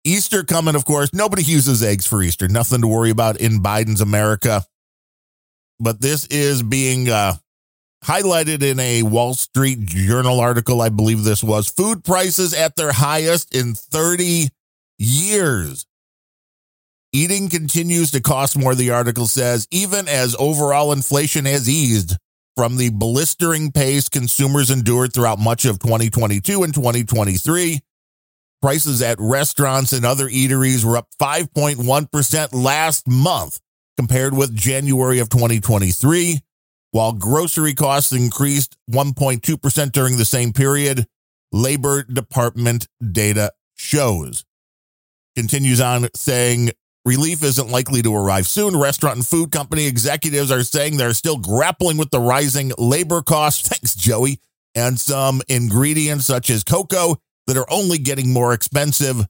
Easter 0.05 0.43
coming, 0.43 0.75
of 0.75 0.83
course. 0.83 1.13
Nobody 1.13 1.43
uses 1.43 1.81
eggs 1.81 2.05
for 2.05 2.21
Easter. 2.21 2.49
Nothing 2.49 2.81
to 2.81 2.87
worry 2.87 3.09
about 3.09 3.39
in 3.39 3.61
Biden's 3.61 4.01
America 4.01 4.65
but 5.83 5.99
this 6.01 6.25
is 6.27 6.63
being 6.63 7.09
uh, 7.09 7.35
highlighted 8.05 8.63
in 8.63 8.79
a 8.79 9.03
Wall 9.03 9.33
Street 9.33 9.81
Journal 9.81 10.39
article. 10.39 10.81
I 10.81 10.89
believe 10.89 11.23
this 11.23 11.43
was 11.43 11.67
food 11.67 12.03
prices 12.03 12.53
at 12.53 12.75
their 12.75 12.93
highest 12.93 13.53
in 13.53 13.75
30 13.75 14.49
years. 14.97 15.85
Eating 17.11 17.49
continues 17.49 18.11
to 18.11 18.21
cost 18.21 18.57
more, 18.57 18.73
the 18.73 18.89
article 18.89 19.27
says, 19.27 19.67
even 19.69 20.07
as 20.07 20.35
overall 20.39 20.91
inflation 20.91 21.45
has 21.45 21.69
eased 21.69 22.17
from 22.55 22.77
the 22.77 22.89
blistering 22.89 23.71
pace 23.71 24.09
consumers 24.09 24.71
endured 24.71 25.13
throughout 25.13 25.39
much 25.39 25.65
of 25.65 25.79
2022 25.79 26.63
and 26.63 26.73
2023. 26.73 27.81
Prices 28.61 29.01
at 29.01 29.17
restaurants 29.19 29.91
and 29.91 30.05
other 30.05 30.27
eateries 30.27 30.85
were 30.85 30.97
up 30.97 31.07
5.1% 31.19 32.53
last 32.53 33.07
month 33.07 33.59
compared 33.97 34.35
with 34.35 34.55
January 34.55 35.19
of 35.19 35.29
2023, 35.29 36.41
while 36.91 37.13
grocery 37.13 37.73
costs 37.73 38.11
increased 38.11 38.77
1.2% 38.91 39.91
during 39.91 40.17
the 40.17 40.25
same 40.25 40.53
period, 40.53 41.05
Labor 41.51 42.03
Department 42.03 42.87
data 43.11 43.51
shows. 43.75 44.45
Continues 45.35 45.81
on 45.81 46.07
saying 46.15 46.71
relief 47.05 47.43
isn't 47.43 47.69
likely 47.69 48.01
to 48.01 48.15
arrive 48.15 48.47
soon. 48.47 48.77
Restaurant 48.77 49.17
and 49.17 49.25
food 49.25 49.51
company 49.51 49.87
executives 49.87 50.51
are 50.51 50.63
saying 50.63 50.97
they're 50.97 51.13
still 51.13 51.37
grappling 51.37 51.97
with 51.97 52.11
the 52.11 52.19
rising 52.19 52.71
labor 52.77 53.21
costs. 53.21 53.67
Thanks, 53.67 53.95
Joey. 53.95 54.39
And 54.75 54.99
some 54.99 55.41
ingredients 55.47 56.25
such 56.25 56.49
as 56.49 56.63
cocoa 56.63 57.17
that 57.47 57.57
are 57.57 57.69
only 57.69 57.97
getting 57.97 58.31
more 58.31 58.53
expensive. 58.53 59.25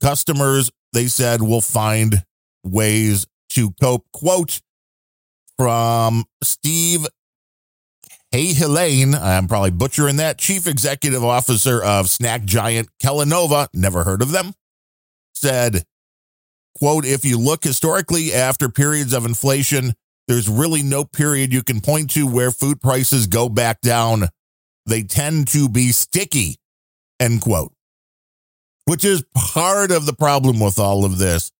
Customers, 0.00 0.70
they 0.92 1.06
said, 1.06 1.42
will 1.42 1.60
find 1.60 2.24
ways 2.64 3.26
to 3.58 3.72
cope. 3.80 4.06
Quote, 4.12 4.60
from 5.56 6.24
Steve 6.44 7.06
Cahillane, 8.32 9.20
I'm 9.20 9.48
probably 9.48 9.72
butchering 9.72 10.16
that, 10.16 10.38
Chief 10.38 10.68
Executive 10.68 11.24
Officer 11.24 11.82
of 11.82 12.08
snack 12.08 12.44
giant 12.44 12.88
Kellanova, 13.02 13.66
never 13.74 14.04
heard 14.04 14.22
of 14.22 14.30
them, 14.30 14.52
said, 15.34 15.82
quote, 16.76 17.04
if 17.04 17.24
you 17.24 17.36
look 17.36 17.64
historically 17.64 18.32
after 18.32 18.68
periods 18.68 19.12
of 19.12 19.24
inflation, 19.24 19.94
there's 20.28 20.48
really 20.48 20.82
no 20.82 21.04
period 21.04 21.52
you 21.52 21.64
can 21.64 21.80
point 21.80 22.10
to 22.10 22.28
where 22.28 22.52
food 22.52 22.80
prices 22.80 23.26
go 23.26 23.48
back 23.48 23.80
down. 23.80 24.28
They 24.86 25.02
tend 25.02 25.48
to 25.48 25.68
be 25.68 25.90
sticky, 25.90 26.58
end 27.18 27.40
quote. 27.40 27.72
Which 28.84 29.04
is 29.04 29.24
part 29.34 29.90
of 29.90 30.06
the 30.06 30.14
problem 30.14 30.60
with 30.60 30.78
all 30.78 31.04
of 31.04 31.18
this 31.18 31.50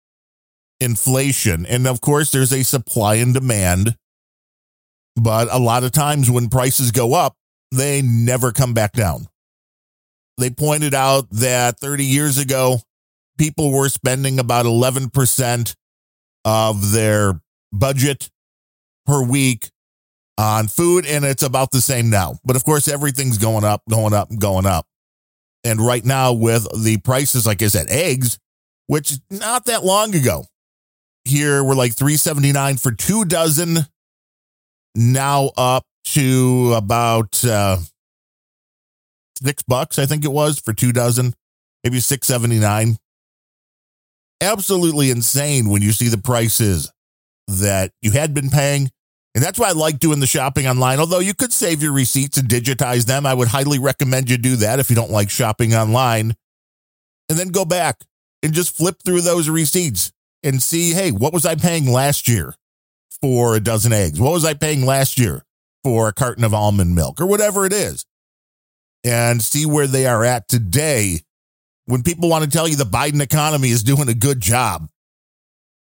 inflation. 0.80 1.66
And 1.66 1.86
of 1.86 2.00
course, 2.00 2.30
there's 2.30 2.52
a 2.52 2.62
supply 2.62 3.16
and 3.16 3.34
demand 3.34 3.96
but 5.18 5.48
a 5.50 5.58
lot 5.58 5.84
of 5.84 5.92
times 5.92 6.30
when 6.30 6.48
prices 6.48 6.92
go 6.92 7.14
up, 7.14 7.34
they 7.72 8.02
never 8.02 8.52
come 8.52 8.72
back 8.72 8.92
down. 8.92 9.26
They 10.38 10.50
pointed 10.50 10.94
out 10.94 11.28
that 11.30 11.80
30 11.80 12.04
years 12.04 12.38
ago, 12.38 12.80
people 13.36 13.72
were 13.72 13.88
spending 13.88 14.38
about 14.38 14.64
11% 14.64 15.74
of 16.44 16.92
their 16.92 17.40
budget 17.72 18.30
per 19.06 19.22
week 19.22 19.70
on 20.38 20.68
food, 20.68 21.04
and 21.04 21.24
it's 21.24 21.42
about 21.42 21.72
the 21.72 21.80
same 21.80 22.10
now. 22.10 22.38
But 22.44 22.54
of 22.54 22.64
course, 22.64 22.86
everything's 22.86 23.38
going 23.38 23.64
up, 23.64 23.82
going 23.90 24.14
up, 24.14 24.28
going 24.38 24.66
up. 24.66 24.86
And 25.64 25.80
right 25.80 26.04
now, 26.04 26.32
with 26.32 26.66
the 26.84 26.98
prices, 26.98 27.44
like 27.44 27.60
I 27.60 27.66
said, 27.66 27.90
eggs, 27.90 28.38
which 28.86 29.14
not 29.30 29.64
that 29.64 29.84
long 29.84 30.14
ago, 30.14 30.44
here 31.28 31.62
we're 31.62 31.74
like 31.74 31.94
379 31.94 32.76
for 32.78 32.92
two 32.92 33.24
dozen 33.24 33.78
now 34.94 35.50
up 35.56 35.84
to 36.04 36.72
about 36.74 37.44
uh, 37.44 37.78
six 39.42 39.62
bucks, 39.62 39.98
I 39.98 40.06
think 40.06 40.24
it 40.24 40.32
was, 40.32 40.58
for 40.58 40.72
two 40.72 40.92
dozen, 40.92 41.34
maybe 41.84 42.00
six 42.00 42.26
seventy 42.26 42.58
nine. 42.58 42.96
Absolutely 44.40 45.10
insane 45.10 45.68
when 45.68 45.82
you 45.82 45.92
see 45.92 46.08
the 46.08 46.18
prices 46.18 46.92
that 47.48 47.92
you 48.02 48.12
had 48.12 48.34
been 48.34 48.50
paying. 48.50 48.90
And 49.34 49.44
that's 49.44 49.58
why 49.58 49.68
I 49.68 49.72
like 49.72 49.98
doing 49.98 50.20
the 50.20 50.26
shopping 50.26 50.66
online. 50.66 50.98
Although 50.98 51.18
you 51.18 51.34
could 51.34 51.52
save 51.52 51.82
your 51.82 51.92
receipts 51.92 52.38
and 52.38 52.48
digitize 52.48 53.06
them, 53.06 53.26
I 53.26 53.34
would 53.34 53.48
highly 53.48 53.78
recommend 53.78 54.30
you 54.30 54.38
do 54.38 54.56
that 54.56 54.78
if 54.80 54.90
you 54.90 54.96
don't 54.96 55.10
like 55.10 55.30
shopping 55.30 55.74
online. 55.74 56.34
And 57.28 57.38
then 57.38 57.48
go 57.48 57.64
back 57.64 58.00
and 58.42 58.52
just 58.52 58.76
flip 58.76 58.96
through 59.04 59.20
those 59.20 59.48
receipts 59.48 60.12
and 60.42 60.62
see, 60.62 60.92
hey, 60.92 61.10
what 61.10 61.32
was 61.32 61.44
I 61.46 61.54
paying 61.54 61.90
last 61.90 62.28
year? 62.28 62.54
for 63.20 63.56
a 63.56 63.60
dozen 63.60 63.92
eggs? 63.92 64.20
What 64.20 64.32
was 64.32 64.44
I 64.44 64.54
paying 64.54 64.84
last 64.84 65.18
year 65.18 65.44
for 65.84 66.08
a 66.08 66.12
carton 66.12 66.44
of 66.44 66.54
almond 66.54 66.94
milk 66.94 67.20
or 67.20 67.26
whatever 67.26 67.66
it 67.66 67.72
is? 67.72 68.04
And 69.04 69.42
see 69.42 69.64
where 69.64 69.86
they 69.86 70.06
are 70.06 70.24
at 70.24 70.48
today 70.48 71.20
when 71.86 72.02
people 72.02 72.28
want 72.28 72.44
to 72.44 72.50
tell 72.50 72.68
you 72.68 72.76
the 72.76 72.84
Biden 72.84 73.22
economy 73.22 73.70
is 73.70 73.82
doing 73.82 74.08
a 74.08 74.14
good 74.14 74.40
job. 74.40 74.88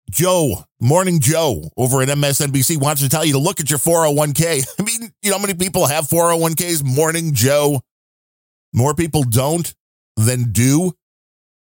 Joe, 0.09 0.63
Morning 0.79 1.19
Joe 1.19 1.69
over 1.77 2.01
at 2.01 2.07
MSNBC 2.07 2.81
wants 2.81 3.01
to 3.01 3.09
tell 3.09 3.25
you 3.25 3.33
to 3.33 3.39
look 3.39 3.59
at 3.59 3.69
your 3.69 3.79
401k. 3.79 4.65
I 4.79 4.83
mean, 4.83 5.11
you 5.21 5.29
know 5.29 5.37
how 5.37 5.41
many 5.41 5.53
people 5.53 5.85
have 5.85 6.07
401ks? 6.07 6.83
Morning 6.83 7.33
Joe. 7.33 7.81
More 8.73 8.93
people 8.93 9.23
don't 9.23 9.73
than 10.15 10.51
do. 10.51 10.93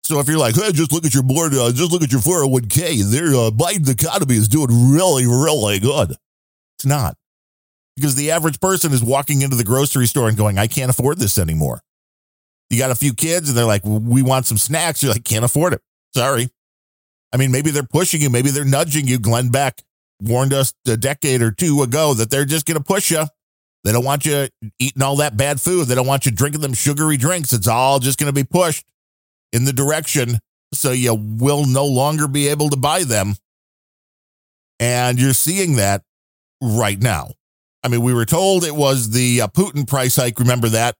So 0.04 0.20
if 0.20 0.28
you're 0.28 0.38
like, 0.38 0.56
hey, 0.56 0.72
just 0.74 0.92
look 0.92 1.06
at 1.06 1.14
your 1.14 1.24
board, 1.24 1.54
uh, 1.54 1.72
just 1.72 1.92
look 1.92 2.04
at 2.04 2.12
your 2.12 2.20
401k, 2.20 3.10
their 3.10 3.28
uh, 3.28 3.52
Biden 3.52 3.90
economy 3.90 4.36
is 4.36 4.50
doing 4.50 4.92
really, 4.92 5.26
really 5.26 5.80
good. 5.80 6.12
It's 6.78 6.86
not. 6.86 7.16
Because 7.96 8.16
the 8.16 8.32
average 8.32 8.60
person 8.60 8.92
is 8.92 9.04
walking 9.04 9.44
into 9.44 9.56
the 9.56 9.64
grocery 9.64 10.08
store 10.08 10.28
and 10.28 10.38
going, 10.38 10.58
I 10.58 10.68
can't 10.68 10.90
afford 10.90 11.20
this 11.20 11.38
anymore. 11.38 11.82
You 12.70 12.78
got 12.78 12.92
a 12.92 12.96
few 12.96 13.14
kids 13.14 13.48
and 13.48 13.58
they're 13.58 13.66
like, 13.66 13.84
we 13.86 14.22
want 14.22 14.46
some 14.46 14.58
snacks. 14.58 15.04
You're 15.04 15.14
like, 15.14 15.24
can't 15.24 15.46
afford 15.46 15.74
it. 15.74 15.82
Sorry. 16.14 16.50
I 17.32 17.38
mean, 17.38 17.52
maybe 17.52 17.72
they're 17.72 17.84
pushing 17.84 18.22
you, 18.22 18.30
maybe 18.30 18.50
they're 18.50 18.66
nudging 18.66 19.08
you. 19.08 19.20
Glenn 19.20 19.50
Beck 19.50 19.82
warned 20.20 20.54
us 20.54 20.74
a 20.88 20.98
decade 20.98 21.42
or 21.42 21.52
two 21.52 21.82
ago 21.82 22.14
that 22.16 22.30
they're 22.30 22.46
just 22.46 22.66
going 22.66 22.78
to 22.78 22.84
push 22.84 23.10
you. 23.10 23.24
They 23.84 23.92
don't 23.92 24.04
want 24.04 24.26
you 24.26 24.48
eating 24.80 25.02
all 25.02 25.18
that 25.18 25.38
bad 25.38 25.62
food. 25.62 25.88
They 25.88 25.96
don't 25.96 26.08
want 26.08 26.26
you 26.26 26.32
drinking 26.32 26.62
them 26.62 26.74
sugary 26.74 27.18
drinks. 27.18 27.54
It's 27.54 27.68
all 27.68 28.00
just 28.00 28.20
going 28.20 28.28
to 28.28 28.34
be 28.34 28.44
pushed 28.44 28.86
in 29.54 29.64
the 29.64 29.72
direction 29.72 30.40
so 30.74 30.92
you 30.92 31.14
will 31.14 31.66
no 31.66 31.86
longer 31.86 32.28
be 32.28 32.48
able 32.48 32.70
to 32.70 32.78
buy 32.78 33.04
them. 33.04 33.36
And 34.80 35.20
you're 35.20 35.34
seeing 35.34 35.76
that 35.78 36.02
right 36.62 37.00
now. 37.00 37.30
I 37.84 37.90
mean, 37.90 38.02
we 38.02 38.14
were 38.14 38.26
told 38.26 38.64
it 38.64 38.76
was 38.76 39.12
the 39.12 39.42
uh, 39.42 39.48
Putin 39.48 39.88
price 39.88 40.16
hike. 40.16 40.40
Remember 40.40 40.70
that? 40.70 40.96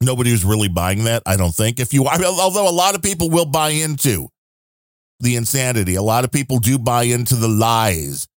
Nobody 0.00 0.30
was 0.30 0.44
really 0.44 0.68
buying 0.68 1.04
that, 1.04 1.22
I 1.26 1.36
don't 1.36 1.54
think. 1.54 1.80
If 1.80 1.92
you, 1.92 2.06
although 2.06 2.68
a 2.68 2.70
lot 2.70 2.94
of 2.94 3.02
people 3.02 3.30
will 3.30 3.46
buy 3.46 3.70
into 3.70 4.28
the 5.20 5.34
insanity, 5.34 5.96
a 5.96 6.02
lot 6.02 6.24
of 6.24 6.30
people 6.30 6.58
do 6.58 6.78
buy 6.78 7.04
into 7.04 7.34
the 7.34 7.48
lies. 7.48 8.28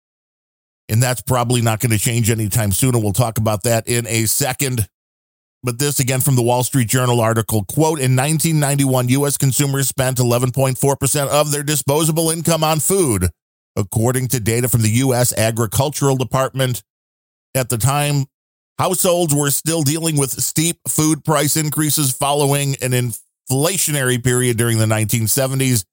And 0.88 1.02
that's 1.02 1.22
probably 1.22 1.60
not 1.60 1.80
going 1.80 1.92
to 1.92 1.98
change 1.98 2.30
anytime 2.30 2.72
soon. 2.72 2.94
And 2.94 3.04
we'll 3.04 3.12
talk 3.12 3.38
about 3.38 3.64
that 3.64 3.86
in 3.88 4.06
a 4.06 4.24
second. 4.24 4.88
But 5.62 5.78
this 5.78 6.00
again 6.00 6.20
from 6.20 6.36
the 6.36 6.42
Wall 6.42 6.62
Street 6.62 6.88
Journal 6.88 7.20
article 7.20 7.64
quote 7.64 7.98
In 7.98 8.16
1991, 8.16 9.08
U.S. 9.10 9.36
consumers 9.36 9.88
spent 9.88 10.18
11.4% 10.18 11.28
of 11.28 11.52
their 11.52 11.62
disposable 11.62 12.30
income 12.30 12.64
on 12.64 12.80
food, 12.80 13.28
according 13.76 14.28
to 14.28 14.40
data 14.40 14.68
from 14.68 14.82
the 14.82 14.90
U.S. 14.90 15.36
Agricultural 15.36 16.16
Department. 16.16 16.82
At 17.54 17.68
the 17.68 17.76
time, 17.76 18.24
households 18.78 19.34
were 19.34 19.50
still 19.50 19.82
dealing 19.82 20.16
with 20.16 20.30
steep 20.30 20.78
food 20.88 21.24
price 21.24 21.56
increases 21.56 22.12
following 22.12 22.76
an 22.80 22.92
inflationary 22.92 24.22
period 24.22 24.56
during 24.56 24.78
the 24.78 24.86
1970s. 24.86 25.84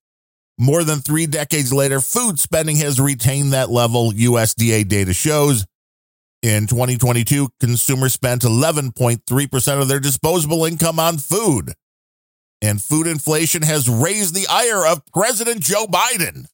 More 0.58 0.84
than 0.84 1.00
three 1.00 1.28
decades 1.28 1.74
later, 1.74 2.00
food 2.00 2.40
spending 2.40 2.78
has 2.78 3.02
retained 3.02 3.54
that 3.54 3.70
level, 3.70 4.12
USDA 4.12 4.88
data 4.88 5.14
shows. 5.14 5.66
In 6.48 6.66
2022, 6.66 7.50
consumers 7.60 8.14
spent 8.14 8.44
11.3% 8.44 9.82
of 9.82 9.90
their 9.90 10.00
disposable 10.00 10.64
income 10.64 10.98
on 10.98 11.18
food. 11.18 11.74
And 12.62 12.82
food 12.82 13.06
inflation 13.06 13.64
has 13.64 13.90
raised 13.90 14.34
the 14.34 14.48
ire 14.50 14.88
of 14.88 15.06
President 15.08 15.60
Joe 15.60 15.88
Biden, 15.88 16.46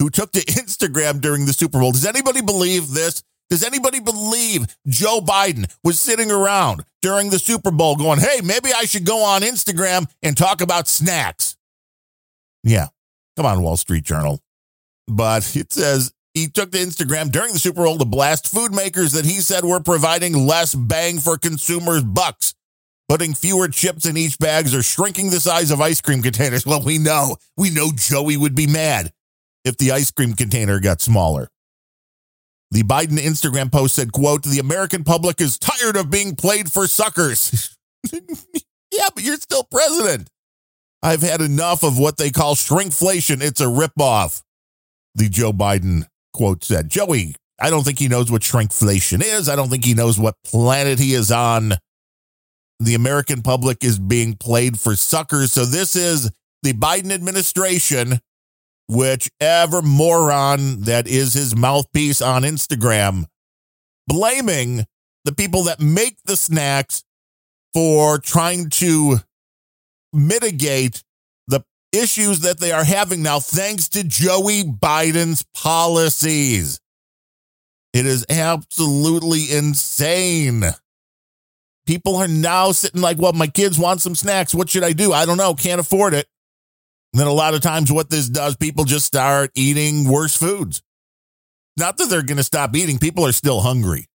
who 0.00 0.10
took 0.10 0.32
to 0.32 0.40
Instagram 0.40 1.20
during 1.20 1.46
the 1.46 1.52
Super 1.52 1.78
Bowl. 1.78 1.92
Does 1.92 2.06
anybody 2.06 2.42
believe 2.42 2.90
this? 2.90 3.22
Does 3.48 3.62
anybody 3.62 4.00
believe 4.00 4.66
Joe 4.88 5.20
Biden 5.20 5.72
was 5.84 6.00
sitting 6.00 6.32
around 6.32 6.84
during 7.00 7.30
the 7.30 7.38
Super 7.38 7.70
Bowl 7.70 7.94
going, 7.94 8.18
hey, 8.18 8.40
maybe 8.42 8.70
I 8.76 8.84
should 8.84 9.06
go 9.06 9.22
on 9.22 9.42
Instagram 9.42 10.10
and 10.24 10.36
talk 10.36 10.60
about 10.60 10.88
snacks? 10.88 11.56
Yeah, 12.64 12.88
come 13.36 13.46
on, 13.46 13.62
Wall 13.62 13.76
Street 13.76 14.02
Journal. 14.02 14.40
But 15.06 15.54
it 15.54 15.72
says 15.72 16.12
he 16.34 16.48
took 16.48 16.70
to 16.72 16.78
Instagram 16.78 17.32
during 17.32 17.52
the 17.52 17.58
Super 17.58 17.84
Bowl 17.84 17.98
to 17.98 18.04
blast 18.04 18.46
food 18.46 18.72
makers 18.72 19.12
that 19.12 19.24
he 19.24 19.40
said 19.40 19.64
were 19.64 19.80
providing 19.80 20.46
less 20.46 20.74
bang 20.74 21.18
for 21.18 21.36
consumers' 21.36 22.04
bucks, 22.04 22.54
putting 23.08 23.34
fewer 23.34 23.68
chips 23.68 24.06
in 24.06 24.16
each 24.16 24.38
bags 24.38 24.74
or 24.74 24.82
shrinking 24.82 25.30
the 25.30 25.40
size 25.40 25.70
of 25.70 25.80
ice 25.80 26.00
cream 26.00 26.22
containers. 26.22 26.64
Well, 26.70 26.82
we 26.82 26.98
know, 26.98 27.36
we 27.56 27.70
know 27.70 27.90
Joey 27.94 28.36
would 28.36 28.54
be 28.54 28.68
mad 28.68 29.12
if 29.64 29.76
the 29.76 29.90
ice 29.90 30.10
cream 30.10 30.34
container 30.34 30.78
got 30.78 31.00
smaller. 31.00 31.48
The 32.70 32.84
Biden 32.84 33.18
Instagram 33.18 33.72
post 33.72 33.96
said, 33.96 34.12
quote, 34.12 34.44
the 34.44 34.60
American 34.60 35.02
public 35.02 35.40
is 35.40 35.58
tired 35.58 35.96
of 35.96 36.10
being 36.10 36.36
played 36.36 36.70
for 36.70 36.86
suckers. 36.86 37.76
yeah, 38.12 39.08
but 39.12 39.24
you're 39.24 39.36
still 39.36 39.64
president. 39.64 40.30
I've 41.02 41.22
had 41.22 41.40
enough 41.40 41.82
of 41.82 41.98
what 41.98 42.18
they 42.18 42.30
call 42.30 42.54
shrinkflation. 42.54 43.42
It's 43.42 43.60
a 43.60 43.64
ripoff. 43.64 44.42
The 45.16 45.28
Joe 45.28 45.52
Biden 45.52 46.06
quote 46.32 46.64
said. 46.64 46.88
Joey, 46.88 47.34
I 47.60 47.70
don't 47.70 47.84
think 47.84 47.98
he 47.98 48.08
knows 48.08 48.30
what 48.30 48.42
shrinkflation 48.42 49.22
is. 49.22 49.48
I 49.48 49.56
don't 49.56 49.68
think 49.68 49.84
he 49.84 49.94
knows 49.94 50.18
what 50.18 50.36
planet 50.44 50.98
he 50.98 51.14
is 51.14 51.30
on. 51.30 51.74
The 52.78 52.94
American 52.94 53.42
public 53.42 53.84
is 53.84 53.98
being 53.98 54.34
played 54.34 54.80
for 54.80 54.96
suckers. 54.96 55.52
So 55.52 55.66
this 55.66 55.94
is 55.94 56.30
the 56.62 56.72
Biden 56.72 57.12
administration, 57.12 58.20
whichever 58.88 59.82
moron 59.82 60.82
that 60.82 61.06
is 61.06 61.34
his 61.34 61.54
mouthpiece 61.54 62.22
on 62.22 62.42
Instagram, 62.42 63.26
blaming 64.06 64.86
the 65.24 65.34
people 65.34 65.64
that 65.64 65.80
make 65.80 66.16
the 66.24 66.36
snacks 66.36 67.04
for 67.74 68.18
trying 68.18 68.70
to 68.70 69.18
mitigate 70.12 71.02
issues 71.92 72.40
that 72.40 72.58
they 72.58 72.72
are 72.72 72.84
having 72.84 73.22
now 73.22 73.40
thanks 73.40 73.88
to 73.90 74.04
Joey 74.04 74.62
Biden's 74.64 75.44
policies. 75.54 76.80
It 77.92 78.06
is 78.06 78.24
absolutely 78.30 79.52
insane. 79.52 80.64
People 81.86 82.16
are 82.16 82.28
now 82.28 82.70
sitting 82.70 83.00
like, 83.00 83.18
well, 83.18 83.32
my 83.32 83.48
kids 83.48 83.78
want 83.78 84.00
some 84.00 84.14
snacks. 84.14 84.54
What 84.54 84.68
should 84.70 84.84
I 84.84 84.92
do? 84.92 85.12
I 85.12 85.26
don't 85.26 85.38
know. 85.38 85.54
Can't 85.54 85.80
afford 85.80 86.14
it. 86.14 86.28
And 87.12 87.18
then 87.18 87.26
a 87.26 87.32
lot 87.32 87.54
of 87.54 87.60
times, 87.62 87.90
what 87.90 88.08
this 88.08 88.28
does, 88.28 88.56
people 88.56 88.84
just 88.84 89.06
start 89.06 89.50
eating 89.56 90.08
worse 90.08 90.36
foods. 90.36 90.82
not 91.76 91.96
that 91.96 92.08
they're 92.08 92.22
going 92.22 92.36
to 92.36 92.44
stop 92.44 92.76
eating, 92.76 92.98
people 92.98 93.26
are 93.26 93.32
still 93.32 93.60
hungry. 93.60 94.06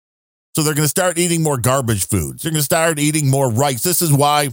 So 0.55 0.63
they're 0.63 0.73
going 0.73 0.85
to 0.85 0.89
start 0.89 1.17
eating 1.17 1.43
more 1.43 1.57
garbage 1.57 2.07
foods. 2.07 2.43
They're 2.43 2.51
going 2.51 2.61
to 2.61 2.63
start 2.63 2.97
eating 2.97 3.29
more 3.29 3.51
rice. 3.51 3.83
This 3.83 4.01
is 4.01 4.13
why, 4.13 4.43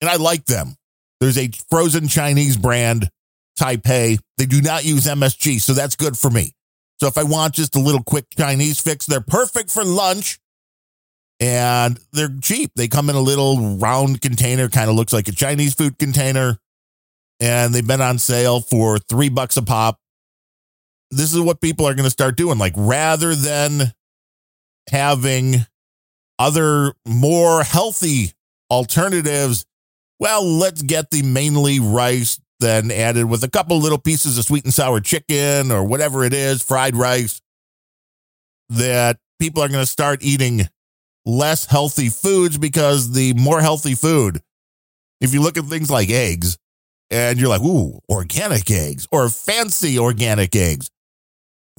and 0.00 0.10
I 0.10 0.16
like 0.16 0.46
them. 0.46 0.76
There's 1.22 1.38
a 1.38 1.50
frozen 1.70 2.08
Chinese 2.08 2.56
brand, 2.56 3.08
Tai 3.56 3.76
Pei. 3.76 4.18
They 4.38 4.44
do 4.44 4.60
not 4.60 4.84
use 4.84 5.04
MSG, 5.04 5.60
so 5.60 5.72
that's 5.72 5.94
good 5.94 6.18
for 6.18 6.28
me. 6.28 6.52
So 6.98 7.06
if 7.06 7.16
I 7.16 7.22
want 7.22 7.54
just 7.54 7.76
a 7.76 7.78
little 7.78 8.02
quick 8.02 8.24
Chinese 8.36 8.80
fix, 8.80 9.06
they're 9.06 9.20
perfect 9.20 9.70
for 9.70 9.84
lunch 9.84 10.40
and 11.38 12.00
they're 12.12 12.34
cheap. 12.42 12.72
They 12.74 12.88
come 12.88 13.08
in 13.08 13.14
a 13.14 13.20
little 13.20 13.76
round 13.76 14.20
container, 14.20 14.68
kind 14.68 14.90
of 14.90 14.96
looks 14.96 15.12
like 15.12 15.28
a 15.28 15.32
Chinese 15.32 15.74
food 15.74 15.96
container, 15.96 16.58
and 17.38 17.72
they've 17.72 17.86
been 17.86 18.00
on 18.00 18.18
sale 18.18 18.60
for 18.60 18.98
three 18.98 19.28
bucks 19.28 19.56
a 19.56 19.62
pop. 19.62 20.00
This 21.12 21.32
is 21.32 21.40
what 21.40 21.60
people 21.60 21.86
are 21.86 21.94
going 21.94 22.02
to 22.02 22.10
start 22.10 22.36
doing. 22.36 22.58
Like 22.58 22.74
rather 22.76 23.36
than 23.36 23.92
having 24.90 25.66
other 26.40 26.94
more 27.06 27.62
healthy 27.62 28.32
alternatives, 28.68 29.64
well, 30.22 30.44
let's 30.44 30.82
get 30.82 31.10
the 31.10 31.20
mainly 31.24 31.80
rice, 31.80 32.40
then 32.60 32.92
added 32.92 33.24
with 33.24 33.42
a 33.42 33.50
couple 33.50 33.76
little 33.80 33.98
pieces 33.98 34.38
of 34.38 34.44
sweet 34.44 34.62
and 34.62 34.72
sour 34.72 35.00
chicken 35.00 35.72
or 35.72 35.82
whatever 35.82 36.22
it 36.22 36.32
is, 36.32 36.62
fried 36.62 36.94
rice, 36.94 37.42
that 38.68 39.18
people 39.40 39.64
are 39.64 39.68
going 39.68 39.82
to 39.82 39.86
start 39.86 40.22
eating 40.22 40.68
less 41.26 41.66
healthy 41.66 42.08
foods 42.08 42.56
because 42.56 43.10
the 43.14 43.34
more 43.34 43.60
healthy 43.60 43.96
food, 43.96 44.40
if 45.20 45.34
you 45.34 45.42
look 45.42 45.58
at 45.58 45.64
things 45.64 45.90
like 45.90 46.08
eggs 46.08 46.56
and 47.10 47.40
you're 47.40 47.48
like, 47.48 47.62
ooh, 47.62 47.98
organic 48.08 48.70
eggs 48.70 49.08
or 49.10 49.28
fancy 49.28 49.98
organic 49.98 50.54
eggs, 50.54 50.88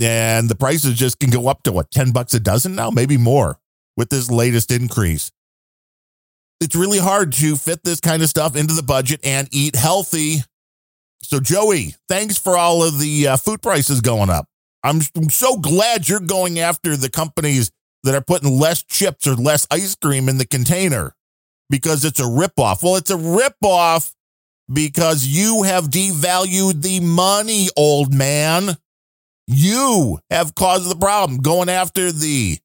and 0.01 0.49
the 0.49 0.55
prices 0.55 0.95
just 0.95 1.17
can 1.17 1.29
go 1.29 1.47
up 1.47 1.63
to 1.63 1.71
what, 1.71 1.91
10 1.91 2.11
bucks 2.11 2.33
a 2.33 2.41
dozen 2.41 2.75
now, 2.75 2.89
maybe 2.89 3.15
more 3.15 3.57
with 3.95 4.09
this 4.09 4.29
latest 4.29 4.69
increase. 4.69 5.31
It's 6.63 6.75
really 6.75 6.97
hard 6.97 7.33
to 7.33 7.57
fit 7.57 7.83
this 7.83 7.99
kind 7.99 8.23
of 8.23 8.29
stuff 8.29 8.55
into 8.55 8.73
the 8.73 8.83
budget 8.83 9.19
and 9.25 9.49
eat 9.51 9.75
healthy. 9.75 10.37
So, 11.21 11.41
Joey, 11.41 11.95
thanks 12.07 12.37
for 12.37 12.57
all 12.57 12.81
of 12.83 12.99
the 12.99 13.27
uh, 13.27 13.37
food 13.37 13.61
prices 13.61 13.99
going 13.99 14.29
up. 14.29 14.47
I'm 14.81 15.01
so 15.29 15.57
glad 15.57 16.07
you're 16.07 16.21
going 16.21 16.59
after 16.59 16.95
the 16.95 17.09
companies 17.09 17.69
that 18.03 18.15
are 18.15 18.21
putting 18.21 18.57
less 18.57 18.81
chips 18.81 19.27
or 19.27 19.35
less 19.35 19.67
ice 19.71 19.95
cream 19.95 20.29
in 20.29 20.37
the 20.37 20.45
container 20.45 21.13
because 21.69 22.05
it's 22.05 22.19
a 22.19 22.23
ripoff. 22.23 22.81
Well, 22.81 22.95
it's 22.95 23.11
a 23.11 23.17
ripoff 23.17 24.13
because 24.71 25.25
you 25.25 25.63
have 25.63 25.85
devalued 25.85 26.81
the 26.81 27.01
money, 27.01 27.67
old 27.75 28.13
man. 28.13 28.77
You 29.47 30.19
have 30.29 30.55
caused 30.55 30.89
the 30.89 30.95
problem 30.95 31.41
going 31.41 31.67
after 31.67 32.11
the 32.11 32.59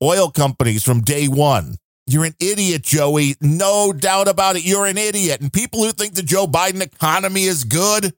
oil 0.00 0.30
companies 0.30 0.84
from 0.84 1.00
day 1.00 1.26
one. 1.26 1.78
You're 2.06 2.24
an 2.24 2.34
idiot, 2.38 2.82
Joey. 2.82 3.36
No 3.40 3.92
doubt 3.92 4.28
about 4.28 4.56
it. 4.56 4.64
You're 4.64 4.86
an 4.86 4.98
idiot. 4.98 5.40
And 5.40 5.52
people 5.52 5.82
who 5.84 5.92
think 5.92 6.14
the 6.14 6.22
Joe 6.22 6.46
Biden 6.46 6.82
economy 6.82 7.44
is 7.44 7.64
good, 7.64 8.12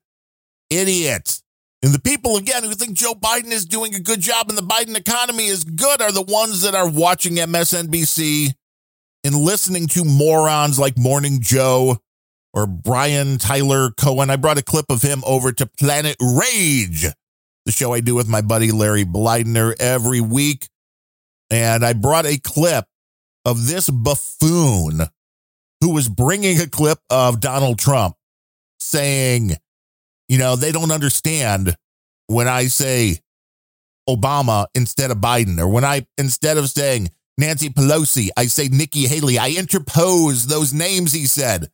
idiots. 0.70 1.42
And 1.82 1.94
the 1.94 2.00
people, 2.00 2.36
again, 2.36 2.64
who 2.64 2.74
think 2.74 2.96
Joe 2.96 3.14
Biden 3.14 3.52
is 3.52 3.64
doing 3.64 3.94
a 3.94 4.00
good 4.00 4.20
job 4.20 4.48
and 4.48 4.58
the 4.58 4.62
Biden 4.62 4.96
economy 4.96 5.46
is 5.46 5.62
good 5.62 6.02
are 6.02 6.10
the 6.10 6.22
ones 6.22 6.62
that 6.62 6.74
are 6.74 6.88
watching 6.88 7.34
MSNBC 7.34 8.54
and 9.22 9.36
listening 9.36 9.86
to 9.88 10.04
morons 10.04 10.78
like 10.78 10.98
Morning 10.98 11.40
Joe 11.40 11.98
or 12.52 12.66
Brian 12.66 13.38
Tyler 13.38 13.90
Cohen. 13.90 14.30
I 14.30 14.36
brought 14.36 14.58
a 14.58 14.64
clip 14.64 14.86
of 14.88 15.02
him 15.02 15.22
over 15.26 15.52
to 15.52 15.66
Planet 15.66 16.16
Rage, 16.20 17.06
the 17.66 17.72
show 17.72 17.92
I 17.92 18.00
do 18.00 18.16
with 18.16 18.28
my 18.28 18.40
buddy 18.40 18.72
Larry 18.72 19.04
Bleidner 19.04 19.74
every 19.78 20.20
week. 20.20 20.68
And 21.50 21.84
I 21.84 21.92
brought 21.92 22.26
a 22.26 22.38
clip 22.38 22.86
of 23.46 23.68
this 23.68 23.88
buffoon 23.88 25.02
who 25.80 25.94
was 25.94 26.08
bringing 26.08 26.60
a 26.60 26.66
clip 26.66 26.98
of 27.08 27.40
Donald 27.40 27.78
Trump 27.78 28.16
saying, 28.80 29.52
you 30.28 30.36
know, 30.36 30.56
they 30.56 30.72
don't 30.72 30.90
understand 30.90 31.76
when 32.26 32.48
I 32.48 32.66
say 32.66 33.20
Obama 34.08 34.66
instead 34.74 35.12
of 35.12 35.18
Biden, 35.18 35.60
or 35.60 35.68
when 35.68 35.84
I, 35.84 36.06
instead 36.18 36.58
of 36.58 36.68
saying 36.68 37.08
Nancy 37.38 37.70
Pelosi, 37.70 38.30
I 38.36 38.46
say 38.46 38.68
Nikki 38.68 39.06
Haley. 39.06 39.38
I 39.38 39.50
interpose 39.50 40.46
those 40.46 40.74
names 40.74 41.12
he 41.12 41.26
said 41.26 41.68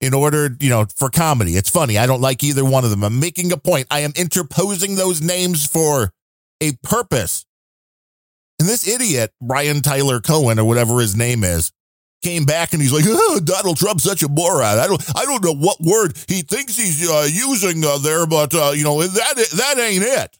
in 0.00 0.14
order, 0.14 0.56
you 0.60 0.70
know, 0.70 0.86
for 0.96 1.10
comedy. 1.10 1.56
It's 1.56 1.70
funny. 1.70 1.98
I 1.98 2.06
don't 2.06 2.20
like 2.20 2.44
either 2.44 2.64
one 2.64 2.84
of 2.84 2.90
them. 2.90 3.02
I'm 3.02 3.18
making 3.18 3.50
a 3.50 3.56
point. 3.56 3.88
I 3.90 4.00
am 4.00 4.12
interposing 4.14 4.94
those 4.94 5.20
names 5.20 5.66
for 5.66 6.12
a 6.60 6.72
purpose. 6.84 7.46
And 8.60 8.68
this 8.68 8.86
idiot, 8.86 9.32
Brian 9.40 9.80
Tyler 9.80 10.20
Cohen, 10.20 10.58
or 10.58 10.66
whatever 10.66 11.00
his 11.00 11.16
name 11.16 11.44
is, 11.44 11.72
came 12.22 12.44
back 12.44 12.74
and 12.74 12.82
he's 12.82 12.92
like, 12.92 13.06
oh, 13.08 13.40
Donald 13.42 13.78
Trump's 13.78 14.04
such 14.04 14.22
a 14.22 14.28
moron. 14.28 14.78
I 14.78 14.86
don't, 14.86 15.02
I 15.16 15.24
don't 15.24 15.42
know 15.42 15.54
what 15.54 15.80
word 15.80 16.12
he 16.28 16.42
thinks 16.42 16.76
he's 16.76 17.08
uh, 17.08 17.26
using 17.30 17.82
uh, 17.82 17.96
there, 17.96 18.26
but 18.26 18.54
uh, 18.54 18.72
you 18.74 18.84
know 18.84 19.02
that 19.02 19.34
that 19.56 19.78
ain't 19.78 20.04
it. 20.04 20.36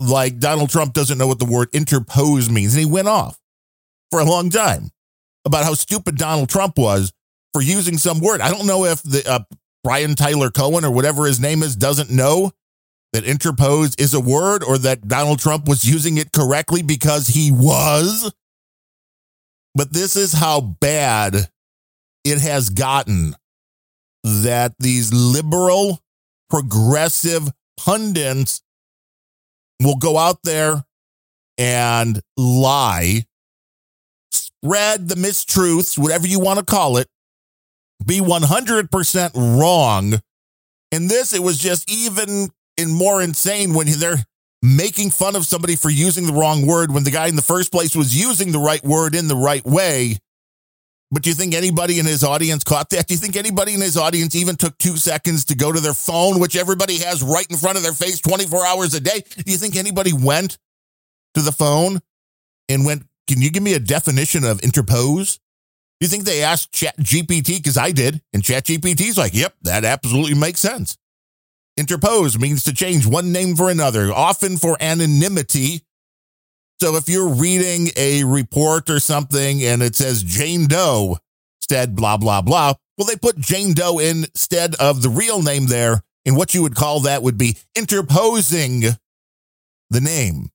Like 0.00 0.40
Donald 0.40 0.70
Trump 0.70 0.92
doesn't 0.92 1.16
know 1.16 1.28
what 1.28 1.38
the 1.38 1.44
word 1.44 1.68
interpose 1.72 2.50
means, 2.50 2.74
and 2.74 2.80
he 2.80 2.90
went 2.90 3.06
off 3.06 3.38
for 4.10 4.18
a 4.18 4.24
long 4.24 4.50
time 4.50 4.90
about 5.44 5.64
how 5.64 5.74
stupid 5.74 6.16
Donald 6.16 6.48
Trump 6.48 6.76
was 6.76 7.12
for 7.52 7.62
using 7.62 7.96
some 7.96 8.18
word. 8.18 8.40
I 8.40 8.50
don't 8.50 8.66
know 8.66 8.86
if 8.86 9.02
the 9.04 9.22
uh, 9.24 9.44
Brian 9.84 10.16
Tyler 10.16 10.50
Cohen 10.50 10.84
or 10.84 10.90
whatever 10.90 11.26
his 11.26 11.38
name 11.38 11.62
is 11.62 11.76
doesn't 11.76 12.10
know 12.10 12.50
that 13.14 13.24
interpose 13.24 13.94
is 13.96 14.12
a 14.12 14.18
word 14.18 14.64
or 14.64 14.76
that 14.76 15.06
Donald 15.06 15.38
Trump 15.38 15.68
was 15.68 15.84
using 15.84 16.18
it 16.18 16.32
correctly 16.32 16.82
because 16.82 17.28
he 17.28 17.52
was. 17.52 18.34
But 19.72 19.92
this 19.92 20.16
is 20.16 20.32
how 20.32 20.60
bad 20.60 21.48
it 22.24 22.40
has 22.40 22.70
gotten 22.70 23.36
that 24.24 24.74
these 24.80 25.12
liberal, 25.12 26.00
progressive 26.50 27.52
pundits 27.78 28.62
will 29.80 29.96
go 29.96 30.18
out 30.18 30.40
there 30.42 30.84
and 31.56 32.20
lie, 32.36 33.26
spread 34.32 35.08
the 35.08 35.14
mistruths, 35.14 35.96
whatever 35.96 36.26
you 36.26 36.40
want 36.40 36.58
to 36.58 36.64
call 36.64 36.96
it, 36.96 37.06
be 38.04 38.18
100% 38.18 39.60
wrong. 39.60 40.14
In 40.90 41.06
this, 41.06 41.32
it 41.32 41.44
was 41.44 41.58
just 41.58 41.88
even 41.88 42.48
in 42.76 42.90
more 42.90 43.22
insane 43.22 43.74
when 43.74 43.86
they're 43.98 44.24
making 44.62 45.10
fun 45.10 45.36
of 45.36 45.44
somebody 45.44 45.76
for 45.76 45.90
using 45.90 46.26
the 46.26 46.32
wrong 46.32 46.66
word 46.66 46.90
when 46.90 47.04
the 47.04 47.10
guy 47.10 47.26
in 47.26 47.36
the 47.36 47.42
first 47.42 47.70
place 47.70 47.94
was 47.94 48.18
using 48.18 48.50
the 48.50 48.58
right 48.58 48.82
word 48.82 49.14
in 49.14 49.28
the 49.28 49.36
right 49.36 49.64
way. 49.64 50.16
But 51.10 51.22
do 51.22 51.28
you 51.28 51.34
think 51.34 51.54
anybody 51.54 51.98
in 51.98 52.06
his 52.06 52.24
audience 52.24 52.64
caught 52.64 52.90
that? 52.90 53.06
Do 53.06 53.14
you 53.14 53.18
think 53.18 53.36
anybody 53.36 53.74
in 53.74 53.80
his 53.80 53.96
audience 53.96 54.34
even 54.34 54.56
took 54.56 54.76
two 54.78 54.96
seconds 54.96 55.44
to 55.46 55.54
go 55.54 55.70
to 55.70 55.80
their 55.80 55.94
phone, 55.94 56.40
which 56.40 56.56
everybody 56.56 56.98
has 56.98 57.22
right 57.22 57.46
in 57.48 57.56
front 57.56 57.76
of 57.76 57.84
their 57.84 57.92
face 57.92 58.20
24 58.20 58.66
hours 58.66 58.94
a 58.94 59.00
day? 59.00 59.22
Do 59.36 59.52
you 59.52 59.58
think 59.58 59.76
anybody 59.76 60.12
went 60.12 60.58
to 61.34 61.42
the 61.42 61.52
phone 61.52 62.00
and 62.68 62.84
went, 62.84 63.04
Can 63.28 63.40
you 63.42 63.50
give 63.50 63.62
me 63.62 63.74
a 63.74 63.78
definition 63.78 64.44
of 64.44 64.60
interpose? 64.62 65.36
Do 66.00 66.06
you 66.06 66.08
think 66.08 66.24
they 66.24 66.42
asked 66.42 66.72
Chat 66.72 66.96
GPT? 66.98 67.58
Because 67.58 67.78
I 67.78 67.92
did. 67.92 68.20
And 68.32 68.42
Chat 68.42 68.64
GPT's 68.64 69.18
like, 69.18 69.34
Yep, 69.34 69.54
that 69.62 69.84
absolutely 69.84 70.34
makes 70.34 70.60
sense. 70.60 70.96
Interpose 71.78 72.38
means 72.38 72.62
to 72.64 72.72
change 72.72 73.06
one 73.06 73.32
name 73.32 73.56
for 73.56 73.68
another, 73.68 74.12
often 74.12 74.56
for 74.56 74.76
anonymity. 74.80 75.82
So 76.80 76.96
if 76.96 77.08
you're 77.08 77.28
reading 77.28 77.90
a 77.96 78.24
report 78.24 78.90
or 78.90 79.00
something 79.00 79.62
and 79.64 79.82
it 79.82 79.96
says 79.96 80.22
Jane 80.22 80.66
Doe 80.68 81.18
instead, 81.60 81.96
blah, 81.96 82.16
blah, 82.16 82.42
blah, 82.42 82.74
well, 82.96 83.06
they 83.06 83.16
put 83.16 83.38
Jane 83.38 83.74
Doe 83.74 83.98
instead 83.98 84.74
of 84.76 85.02
the 85.02 85.08
real 85.08 85.42
name 85.42 85.66
there. 85.66 86.02
And 86.26 86.36
what 86.36 86.54
you 86.54 86.62
would 86.62 86.74
call 86.74 87.00
that 87.00 87.22
would 87.22 87.36
be 87.36 87.58
interposing 87.76 88.82
the 89.90 90.00
name. 90.00 90.48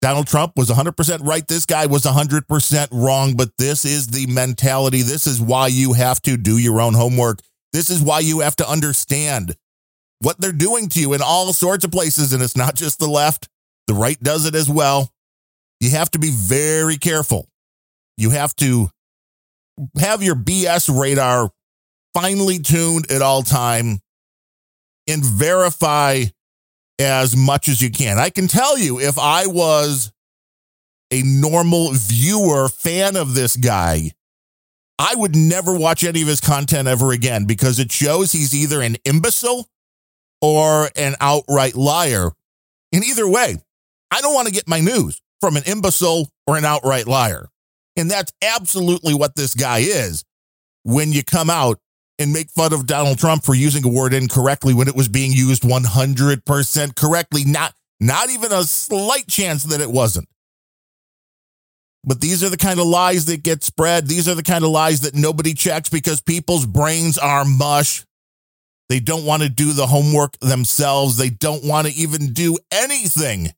Donald 0.00 0.26
Trump 0.26 0.52
was 0.54 0.68
100% 0.68 1.26
right. 1.26 1.48
This 1.48 1.64
guy 1.64 1.86
was 1.86 2.02
100% 2.04 2.88
wrong. 2.92 3.34
But 3.34 3.56
this 3.58 3.84
is 3.84 4.08
the 4.08 4.26
mentality. 4.26 5.02
This 5.02 5.26
is 5.26 5.40
why 5.40 5.68
you 5.68 5.94
have 5.94 6.20
to 6.22 6.36
do 6.36 6.58
your 6.58 6.80
own 6.80 6.94
homework. 6.94 7.40
This 7.72 7.90
is 7.90 8.00
why 8.02 8.20
you 8.20 8.40
have 8.40 8.54
to 8.56 8.68
understand 8.68 9.56
what 10.20 10.40
they're 10.40 10.52
doing 10.52 10.88
to 10.90 11.00
you 11.00 11.12
in 11.12 11.22
all 11.22 11.52
sorts 11.52 11.84
of 11.84 11.90
places. 11.90 12.32
And 12.32 12.42
it's 12.42 12.56
not 12.56 12.74
just 12.74 12.98
the 12.98 13.08
left, 13.08 13.48
the 13.86 13.94
right 13.94 14.18
does 14.20 14.46
it 14.46 14.54
as 14.54 14.68
well. 14.68 15.10
You 15.80 15.90
have 15.90 16.10
to 16.12 16.18
be 16.18 16.30
very 16.30 16.96
careful. 16.96 17.48
You 18.16 18.30
have 18.30 18.54
to 18.56 18.88
have 19.98 20.22
your 20.22 20.36
BS 20.36 20.88
radar 20.88 21.50
finely 22.14 22.58
tuned 22.58 23.10
at 23.10 23.22
all 23.22 23.42
time 23.42 24.00
and 25.06 25.24
verify 25.24 26.24
as 26.98 27.36
much 27.36 27.68
as 27.68 27.82
you 27.82 27.90
can. 27.90 28.18
I 28.18 28.30
can 28.30 28.46
tell 28.46 28.78
you 28.78 29.00
if 29.00 29.18
I 29.18 29.46
was 29.46 30.12
a 31.10 31.22
normal 31.22 31.90
viewer 31.92 32.68
fan 32.68 33.16
of 33.16 33.34
this 33.34 33.56
guy, 33.56 34.12
I 34.98 35.14
would 35.16 35.34
never 35.34 35.76
watch 35.76 36.04
any 36.04 36.22
of 36.22 36.28
his 36.28 36.40
content 36.40 36.86
ever 36.86 37.10
again 37.10 37.46
because 37.46 37.80
it 37.80 37.90
shows 37.90 38.32
he's 38.32 38.54
either 38.54 38.80
an 38.80 38.96
imbecile 39.04 39.68
or 40.44 40.90
an 40.96 41.14
outright 41.20 41.74
liar. 41.74 42.30
In 42.92 43.02
either 43.02 43.28
way, 43.28 43.56
I 44.10 44.20
don't 44.20 44.34
want 44.34 44.46
to 44.46 44.54
get 44.54 44.68
my 44.68 44.80
news 44.80 45.20
from 45.40 45.56
an 45.56 45.62
imbecile 45.66 46.28
or 46.46 46.56
an 46.56 46.64
outright 46.64 47.06
liar. 47.06 47.48
And 47.96 48.10
that's 48.10 48.32
absolutely 48.42 49.14
what 49.14 49.36
this 49.36 49.54
guy 49.54 49.78
is 49.78 50.24
when 50.82 51.12
you 51.12 51.22
come 51.24 51.50
out 51.50 51.78
and 52.18 52.32
make 52.32 52.50
fun 52.50 52.72
of 52.72 52.86
Donald 52.86 53.18
Trump 53.18 53.44
for 53.44 53.54
using 53.54 53.84
a 53.84 53.88
word 53.88 54.14
incorrectly 54.14 54.74
when 54.74 54.88
it 54.88 54.94
was 54.94 55.08
being 55.08 55.32
used 55.32 55.62
100% 55.62 56.96
correctly, 56.96 57.44
not 57.44 57.74
not 58.00 58.30
even 58.30 58.52
a 58.52 58.64
slight 58.64 59.26
chance 59.28 59.64
that 59.64 59.80
it 59.80 59.90
wasn't. 59.90 60.28
But 62.04 62.20
these 62.20 62.44
are 62.44 62.50
the 62.50 62.56
kind 62.56 62.78
of 62.78 62.86
lies 62.86 63.24
that 63.26 63.42
get 63.42 63.62
spread. 63.62 64.06
These 64.06 64.28
are 64.28 64.34
the 64.34 64.42
kind 64.42 64.62
of 64.62 64.70
lies 64.70 65.00
that 65.00 65.14
nobody 65.14 65.54
checks 65.54 65.88
because 65.88 66.20
people's 66.20 66.66
brains 66.66 67.16
are 67.16 67.44
mush. 67.44 68.04
They 68.88 69.00
don't 69.00 69.24
want 69.24 69.42
to 69.42 69.48
do 69.48 69.72
the 69.72 69.86
homework 69.86 70.38
themselves. 70.40 71.16
They 71.16 71.30
don't 71.30 71.64
want 71.64 71.86
to 71.86 71.94
even 71.94 72.32
do 72.32 72.58
anything 72.70 73.50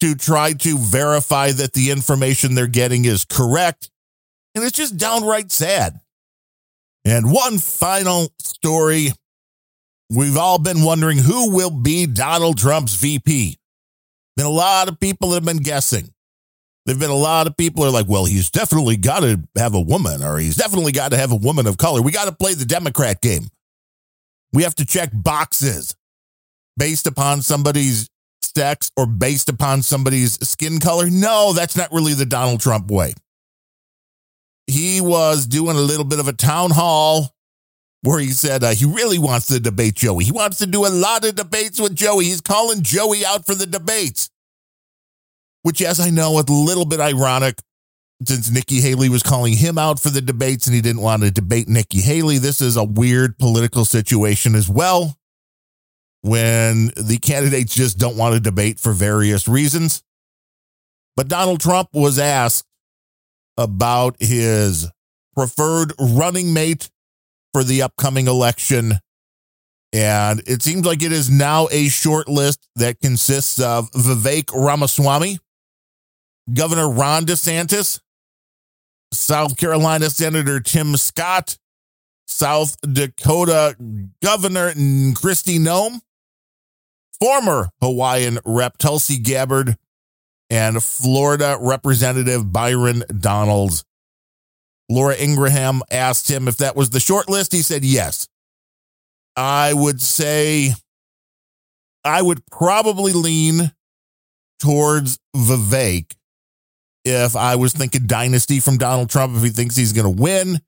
to 0.00 0.14
try 0.14 0.52
to 0.52 0.78
verify 0.78 1.52
that 1.52 1.72
the 1.72 1.90
information 1.90 2.54
they're 2.54 2.66
getting 2.66 3.04
is 3.04 3.24
correct. 3.24 3.90
And 4.54 4.64
it's 4.64 4.76
just 4.76 4.96
downright 4.96 5.50
sad. 5.52 6.00
And 7.04 7.32
one 7.32 7.58
final 7.58 8.32
story. 8.38 9.08
We've 10.10 10.36
all 10.36 10.58
been 10.58 10.82
wondering 10.82 11.18
who 11.18 11.54
will 11.54 11.70
be 11.70 12.06
Donald 12.06 12.58
Trump's 12.58 12.94
VP. 12.94 13.56
Been 14.36 14.46
a 14.46 14.50
lot 14.50 14.88
of 14.88 14.98
people 14.98 15.32
have 15.32 15.44
been 15.44 15.58
guessing. 15.58 16.12
There've 16.84 16.98
been 16.98 17.10
a 17.10 17.14
lot 17.14 17.46
of 17.46 17.56
people 17.56 17.84
are 17.84 17.90
like, 17.90 18.08
well, 18.08 18.24
he's 18.24 18.50
definitely 18.50 18.96
got 18.96 19.20
to 19.20 19.40
have 19.56 19.74
a 19.74 19.80
woman, 19.80 20.24
or 20.24 20.38
he's 20.38 20.56
definitely 20.56 20.92
got 20.92 21.10
to 21.10 21.16
have 21.16 21.30
a 21.30 21.36
woman 21.36 21.66
of 21.66 21.76
color. 21.76 22.02
We 22.02 22.10
got 22.10 22.24
to 22.24 22.32
play 22.32 22.54
the 22.54 22.64
Democrat 22.64 23.20
game. 23.20 23.48
We 24.52 24.62
have 24.64 24.74
to 24.76 24.84
check 24.84 25.10
boxes 25.12 25.94
based 26.76 27.06
upon 27.06 27.42
somebody's 27.42 28.08
sex 28.42 28.90
or 28.96 29.06
based 29.06 29.48
upon 29.48 29.82
somebody's 29.82 30.38
skin 30.48 30.80
color. 30.80 31.08
No, 31.10 31.52
that's 31.52 31.76
not 31.76 31.92
really 31.92 32.14
the 32.14 32.26
Donald 32.26 32.60
Trump 32.60 32.90
way. 32.90 33.14
He 34.66 35.00
was 35.00 35.46
doing 35.46 35.76
a 35.76 35.80
little 35.80 36.04
bit 36.04 36.20
of 36.20 36.28
a 36.28 36.32
town 36.32 36.70
hall 36.70 37.34
where 38.02 38.18
he 38.18 38.30
said 38.30 38.64
uh, 38.64 38.70
he 38.70 38.84
really 38.84 39.18
wants 39.18 39.46
to 39.48 39.60
debate 39.60 39.94
Joey. 39.94 40.24
He 40.24 40.32
wants 40.32 40.58
to 40.58 40.66
do 40.66 40.86
a 40.86 40.88
lot 40.88 41.24
of 41.24 41.34
debates 41.34 41.80
with 41.80 41.94
Joey. 41.94 42.26
He's 42.26 42.40
calling 42.40 42.82
Joey 42.82 43.24
out 43.24 43.46
for 43.46 43.54
the 43.54 43.66
debates, 43.66 44.30
which, 45.62 45.82
as 45.82 46.00
I 46.00 46.10
know, 46.10 46.38
is 46.38 46.44
a 46.48 46.52
little 46.52 46.86
bit 46.86 47.00
ironic 47.00 47.56
since 48.24 48.50
Nikki 48.50 48.80
Haley 48.80 49.08
was 49.08 49.22
calling 49.22 49.54
him 49.54 49.78
out 49.78 49.98
for 49.98 50.10
the 50.10 50.20
debates 50.20 50.66
and 50.66 50.74
he 50.74 50.82
didn't 50.82 51.02
want 51.02 51.22
to 51.22 51.30
debate 51.30 51.68
Nikki 51.68 52.00
Haley. 52.00 52.38
This 52.38 52.60
is 52.60 52.76
a 52.76 52.84
weird 52.84 53.38
political 53.38 53.84
situation 53.84 54.54
as 54.54 54.68
well 54.68 55.16
when 56.22 56.88
the 56.96 57.18
candidates 57.20 57.74
just 57.74 57.98
don't 57.98 58.16
want 58.16 58.34
to 58.34 58.40
debate 58.40 58.78
for 58.78 58.92
various 58.92 59.48
reasons. 59.48 60.02
But 61.16 61.28
Donald 61.28 61.60
Trump 61.60 61.88
was 61.92 62.18
asked 62.18 62.66
about 63.56 64.16
his 64.20 64.88
preferred 65.34 65.92
running 65.98 66.52
mate 66.52 66.90
for 67.52 67.64
the 67.64 67.82
upcoming 67.82 68.26
election. 68.26 68.92
And 69.92 70.42
it 70.46 70.62
seems 70.62 70.86
like 70.86 71.02
it 71.02 71.10
is 71.10 71.30
now 71.30 71.68
a 71.70 71.88
short 71.88 72.28
list 72.28 72.68
that 72.76 73.00
consists 73.00 73.58
of 73.58 73.90
Vivek 73.90 74.50
Ramaswamy, 74.54 75.38
Governor 76.52 76.88
Ron 76.88 77.24
DeSantis, 77.24 78.00
South 79.12 79.56
Carolina 79.56 80.10
Senator 80.10 80.60
Tim 80.60 80.96
Scott, 80.96 81.58
South 82.26 82.76
Dakota 82.80 83.76
Governor 84.22 84.72
Kristi 84.72 85.58
Noem, 85.58 86.00
former 87.20 87.70
Hawaiian 87.80 88.38
Rep 88.44 88.78
Tulsi 88.78 89.18
Gabbard, 89.18 89.76
and 90.48 90.82
Florida 90.82 91.56
Representative 91.60 92.52
Byron 92.52 93.04
Donalds. 93.08 93.84
Laura 94.88 95.16
Ingraham 95.16 95.82
asked 95.90 96.28
him 96.28 96.48
if 96.48 96.56
that 96.56 96.74
was 96.74 96.90
the 96.90 96.98
short 97.00 97.28
list. 97.28 97.52
He 97.52 97.62
said 97.62 97.84
yes. 97.84 98.28
I 99.36 99.72
would 99.72 100.00
say 100.02 100.74
I 102.04 102.20
would 102.20 102.44
probably 102.50 103.12
lean 103.12 103.72
towards 104.58 105.18
Vivek 105.34 106.14
if 107.04 107.36
I 107.36 107.56
was 107.56 107.72
thinking 107.72 108.06
dynasty 108.06 108.60
from 108.60 108.78
Donald 108.78 109.10
Trump. 109.10 109.36
If 109.36 109.42
he 109.42 109.50
thinks 109.50 109.76
he's 109.76 109.92
going 109.92 110.16
to 110.16 110.22
win, 110.22 110.60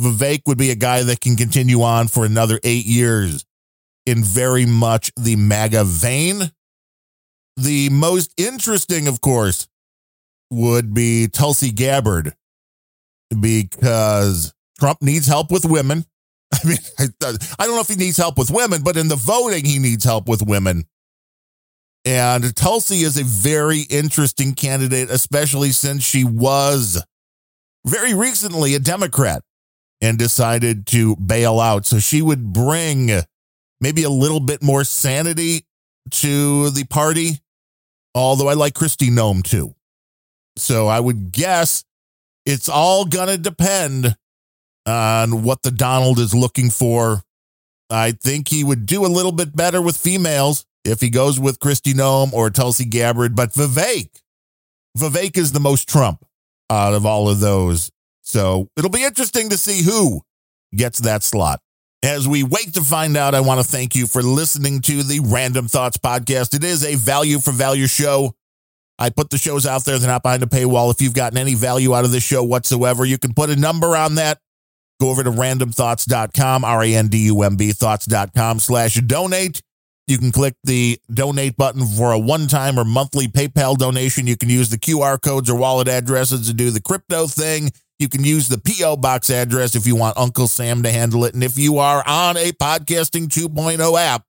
Vivek 0.00 0.42
would 0.46 0.58
be 0.58 0.70
a 0.70 0.76
guy 0.76 1.02
that 1.02 1.20
can 1.20 1.36
continue 1.36 1.82
on 1.82 2.08
for 2.08 2.24
another 2.24 2.60
eight 2.62 2.86
years 2.86 3.44
in 4.06 4.22
very 4.22 4.66
much 4.66 5.10
the 5.16 5.36
MAGA 5.36 5.84
vein. 5.84 6.52
The 7.56 7.90
most 7.90 8.32
interesting, 8.36 9.08
of 9.08 9.20
course, 9.20 9.68
would 10.50 10.94
be 10.94 11.28
Tulsi 11.28 11.72
Gabbard 11.72 12.34
because 13.40 14.54
Trump 14.78 15.02
needs 15.02 15.26
help 15.26 15.50
with 15.50 15.64
women. 15.64 16.04
I 16.54 16.66
mean, 16.66 16.78
I, 17.00 17.08
don't 17.66 17.74
know 17.74 17.80
if 17.80 17.88
he 17.88 17.96
needs 17.96 18.16
help 18.16 18.38
with 18.38 18.50
women, 18.50 18.82
but 18.82 18.96
in 18.96 19.08
the 19.08 19.16
voting, 19.16 19.64
he 19.64 19.78
needs 19.78 20.04
help 20.04 20.28
with 20.28 20.42
women. 20.42 20.84
And 22.08 22.56
Tulsi 22.56 23.02
is 23.02 23.18
a 23.18 23.22
very 23.22 23.82
interesting 23.82 24.54
candidate, 24.54 25.10
especially 25.10 25.72
since 25.72 26.02
she 26.02 26.24
was 26.24 27.04
very 27.86 28.14
recently 28.14 28.74
a 28.74 28.78
Democrat 28.78 29.42
and 30.00 30.18
decided 30.18 30.86
to 30.86 31.16
bail 31.16 31.60
out. 31.60 31.84
So 31.84 31.98
she 31.98 32.22
would 32.22 32.50
bring 32.50 33.10
maybe 33.82 34.04
a 34.04 34.08
little 34.08 34.40
bit 34.40 34.62
more 34.62 34.84
sanity 34.84 35.66
to 36.12 36.70
the 36.70 36.84
party. 36.84 37.40
Although 38.14 38.48
I 38.48 38.54
like 38.54 38.72
Kristi 38.72 39.10
Noem 39.10 39.42
too. 39.42 39.74
So 40.56 40.86
I 40.86 41.00
would 41.00 41.30
guess 41.30 41.84
it's 42.46 42.70
all 42.70 43.04
going 43.04 43.28
to 43.28 43.36
depend 43.36 44.16
on 44.86 45.42
what 45.42 45.60
the 45.62 45.70
Donald 45.70 46.18
is 46.18 46.34
looking 46.34 46.70
for. 46.70 47.22
I 47.90 48.12
think 48.12 48.48
he 48.48 48.64
would 48.64 48.86
do 48.86 49.04
a 49.04 49.08
little 49.08 49.30
bit 49.30 49.54
better 49.54 49.82
with 49.82 49.98
females 49.98 50.64
if 50.88 51.00
he 51.00 51.10
goes 51.10 51.38
with 51.38 51.58
Kristi 51.58 51.92
Noem 51.92 52.32
or 52.32 52.50
Tulsi 52.50 52.84
Gabbard, 52.84 53.36
but 53.36 53.52
Vivek, 53.52 54.10
Vivek 54.96 55.36
is 55.36 55.52
the 55.52 55.60
most 55.60 55.88
Trump 55.88 56.24
out 56.70 56.94
of 56.94 57.06
all 57.06 57.28
of 57.28 57.40
those. 57.40 57.90
So 58.22 58.68
it'll 58.76 58.90
be 58.90 59.04
interesting 59.04 59.48
to 59.50 59.56
see 59.56 59.82
who 59.82 60.22
gets 60.74 60.98
that 61.00 61.22
slot. 61.22 61.60
As 62.02 62.28
we 62.28 62.44
wait 62.44 62.74
to 62.74 62.82
find 62.82 63.16
out, 63.16 63.34
I 63.34 63.40
want 63.40 63.60
to 63.60 63.66
thank 63.66 63.96
you 63.96 64.06
for 64.06 64.22
listening 64.22 64.80
to 64.82 65.02
the 65.02 65.18
Randumb 65.18 65.70
Thoughts 65.70 65.96
podcast. 65.96 66.54
It 66.54 66.62
is 66.62 66.84
a 66.84 66.94
value 66.94 67.38
for 67.40 67.50
value 67.50 67.86
show. 67.88 68.34
I 69.00 69.10
put 69.10 69.30
the 69.30 69.38
shows 69.38 69.66
out 69.66 69.84
there. 69.84 69.98
They're 69.98 70.08
not 70.08 70.22
behind 70.22 70.42
a 70.42 70.46
paywall. 70.46 70.92
If 70.92 71.00
you've 71.00 71.14
gotten 71.14 71.38
any 71.38 71.54
value 71.54 71.94
out 71.94 72.04
of 72.04 72.12
this 72.12 72.22
show 72.22 72.42
whatsoever, 72.44 73.04
you 73.04 73.18
can 73.18 73.32
put 73.34 73.50
a 73.50 73.56
number 73.56 73.96
on 73.96 74.16
that. 74.16 74.40
Go 75.00 75.10
over 75.10 75.22
to 75.22 75.30
randumbthoughts.com, 75.30 76.64
R 76.64 76.82
A 76.82 76.94
N 76.94 77.08
D 77.08 77.26
U 77.26 77.42
M 77.42 77.56
B 77.56 77.72
thoughts.com 77.72 78.58
slash 78.58 78.94
donate. 78.94 79.62
You 80.08 80.16
can 80.16 80.32
click 80.32 80.54
the 80.64 80.98
donate 81.12 81.58
button 81.58 81.86
for 81.86 82.12
a 82.12 82.18
one 82.18 82.46
time 82.46 82.78
or 82.78 82.84
monthly 82.84 83.28
PayPal 83.28 83.76
donation. 83.76 84.26
You 84.26 84.38
can 84.38 84.48
use 84.48 84.70
the 84.70 84.78
QR 84.78 85.20
codes 85.20 85.50
or 85.50 85.58
wallet 85.58 85.86
addresses 85.86 86.46
to 86.46 86.54
do 86.54 86.70
the 86.70 86.80
crypto 86.80 87.26
thing. 87.26 87.70
You 87.98 88.08
can 88.08 88.24
use 88.24 88.48
the 88.48 88.56
P.O. 88.56 88.96
box 88.96 89.28
address 89.28 89.76
if 89.76 89.86
you 89.86 89.96
want 89.96 90.16
Uncle 90.16 90.48
Sam 90.48 90.82
to 90.84 90.90
handle 90.90 91.26
it. 91.26 91.34
And 91.34 91.44
if 91.44 91.58
you 91.58 91.76
are 91.76 92.02
on 92.06 92.38
a 92.38 92.52
podcasting 92.52 93.28
2.0 93.28 94.00
app, 94.00 94.24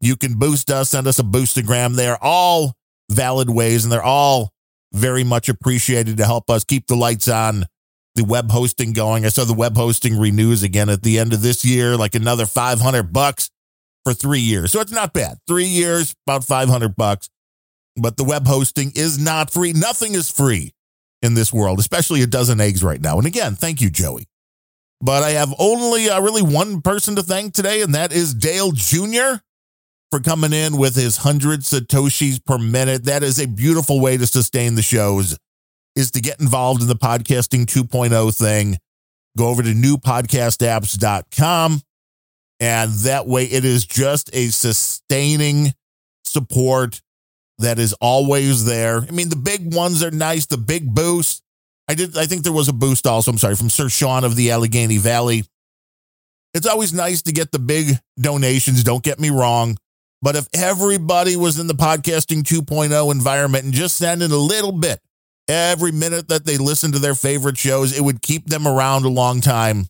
you 0.00 0.16
can 0.16 0.38
boost 0.38 0.70
us, 0.70 0.90
send 0.90 1.06
us 1.06 1.18
a 1.18 1.22
boostagram. 1.22 1.96
They're 1.96 2.22
all 2.22 2.72
valid 3.10 3.50
ways, 3.50 3.84
and 3.84 3.92
they're 3.92 4.02
all 4.02 4.52
very 4.94 5.24
much 5.24 5.50
appreciated 5.50 6.16
to 6.16 6.24
help 6.24 6.48
us 6.48 6.64
keep 6.64 6.86
the 6.86 6.96
lights 6.96 7.28
on, 7.28 7.66
the 8.14 8.24
web 8.24 8.50
hosting 8.50 8.94
going. 8.94 9.26
I 9.26 9.28
saw 9.28 9.44
the 9.44 9.52
web 9.52 9.76
hosting 9.76 10.18
renews 10.18 10.62
again 10.62 10.88
at 10.88 11.02
the 11.02 11.18
end 11.18 11.34
of 11.34 11.42
this 11.42 11.62
year, 11.62 11.94
like 11.94 12.14
another 12.14 12.46
500 12.46 13.12
bucks 13.12 13.50
for 14.04 14.14
three 14.14 14.40
years. 14.40 14.72
So 14.72 14.80
it's 14.80 14.92
not 14.92 15.12
bad. 15.12 15.38
Three 15.46 15.66
years, 15.66 16.14
about 16.26 16.44
500 16.44 16.96
bucks. 16.96 17.28
But 17.96 18.16
the 18.16 18.24
web 18.24 18.46
hosting 18.46 18.92
is 18.94 19.18
not 19.18 19.50
free. 19.50 19.72
Nothing 19.72 20.14
is 20.14 20.30
free 20.30 20.72
in 21.22 21.34
this 21.34 21.52
world, 21.52 21.78
especially 21.78 22.22
a 22.22 22.26
dozen 22.26 22.60
eggs 22.60 22.82
right 22.82 23.00
now. 23.00 23.18
And 23.18 23.26
again, 23.26 23.54
thank 23.54 23.80
you, 23.80 23.88
Joey. 23.88 24.26
But 25.00 25.22
I 25.22 25.30
have 25.30 25.54
only 25.58 26.08
uh, 26.08 26.20
really 26.20 26.42
one 26.42 26.82
person 26.82 27.16
to 27.16 27.22
thank 27.22 27.54
today, 27.54 27.82
and 27.82 27.94
that 27.94 28.12
is 28.12 28.34
Dale 28.34 28.72
Jr 28.72 29.38
for 30.14 30.20
coming 30.20 30.52
in 30.52 30.76
with 30.76 30.94
his 30.94 31.24
100 31.24 31.62
Satoshis 31.62 32.38
per 32.44 32.56
minute. 32.56 33.02
That 33.02 33.24
is 33.24 33.40
a 33.40 33.48
beautiful 33.48 34.00
way 34.00 34.16
to 34.16 34.28
sustain 34.28 34.76
the 34.76 34.82
shows, 34.82 35.36
is 35.96 36.12
to 36.12 36.20
get 36.20 36.38
involved 36.38 36.82
in 36.82 36.86
the 36.86 36.94
podcasting 36.94 37.66
2.0 37.66 38.38
thing. 38.38 38.78
Go 39.36 39.48
over 39.48 39.64
to 39.64 39.70
newpodcastapps.com. 39.70 41.80
And 42.60 42.92
that 43.00 43.26
way 43.26 43.44
it 43.44 43.64
is 43.64 43.86
just 43.86 44.30
a 44.34 44.48
sustaining 44.48 45.74
support 46.24 47.00
that 47.58 47.78
is 47.78 47.92
always 47.94 48.64
there. 48.64 49.02
I 49.02 49.10
mean, 49.10 49.28
the 49.28 49.36
big 49.36 49.74
ones 49.74 50.02
are 50.02 50.10
nice, 50.10 50.46
the 50.46 50.58
big 50.58 50.94
boost. 50.94 51.42
I 51.88 51.94
did 51.94 52.16
I 52.16 52.26
think 52.26 52.44
there 52.44 52.52
was 52.52 52.68
a 52.68 52.72
boost 52.72 53.06
also, 53.06 53.30
I'm 53.30 53.38
sorry, 53.38 53.56
from 53.56 53.70
Sir 53.70 53.88
Sean 53.88 54.24
of 54.24 54.36
the 54.36 54.50
Allegheny 54.50 54.98
Valley. 54.98 55.44
It's 56.54 56.66
always 56.66 56.92
nice 56.94 57.22
to 57.22 57.32
get 57.32 57.52
the 57.52 57.58
big 57.58 57.98
donations, 58.20 58.84
don't 58.84 59.02
get 59.04 59.20
me 59.20 59.30
wrong 59.30 59.76
But 60.22 60.36
if 60.36 60.48
everybody 60.54 61.36
was 61.36 61.58
in 61.58 61.66
the 61.66 61.74
podcasting 61.74 62.42
2.0 62.42 63.12
environment 63.12 63.64
and 63.64 63.74
just 63.74 63.96
send 63.96 64.22
in 64.22 64.30
a 64.32 64.36
little 64.36 64.72
bit 64.72 65.00
every 65.48 65.92
minute 65.92 66.28
that 66.28 66.46
they 66.46 66.56
listen 66.58 66.92
to 66.92 66.98
their 66.98 67.14
favorite 67.14 67.58
shows, 67.58 67.96
it 67.96 68.02
would 68.02 68.22
keep 68.22 68.46
them 68.46 68.66
around 68.66 69.04
a 69.04 69.08
long 69.10 69.40
time. 69.40 69.86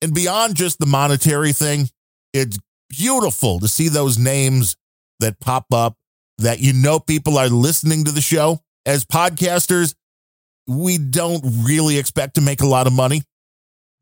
And 0.00 0.14
beyond 0.14 0.56
just 0.56 0.78
the 0.78 0.86
monetary 0.86 1.52
thing, 1.52 1.88
it's 2.32 2.58
beautiful 2.88 3.58
to 3.60 3.68
see 3.68 3.88
those 3.88 4.18
names 4.18 4.76
that 5.20 5.40
pop 5.40 5.66
up 5.72 5.94
that 6.38 6.60
you 6.60 6.72
know 6.72 7.00
people 7.00 7.36
are 7.36 7.48
listening 7.48 8.04
to 8.04 8.12
the 8.12 8.20
show. 8.20 8.60
As 8.86 9.04
podcasters, 9.04 9.94
we 10.66 10.98
don't 10.98 11.42
really 11.64 11.98
expect 11.98 12.36
to 12.36 12.40
make 12.40 12.60
a 12.60 12.66
lot 12.66 12.86
of 12.86 12.92
money, 12.92 13.22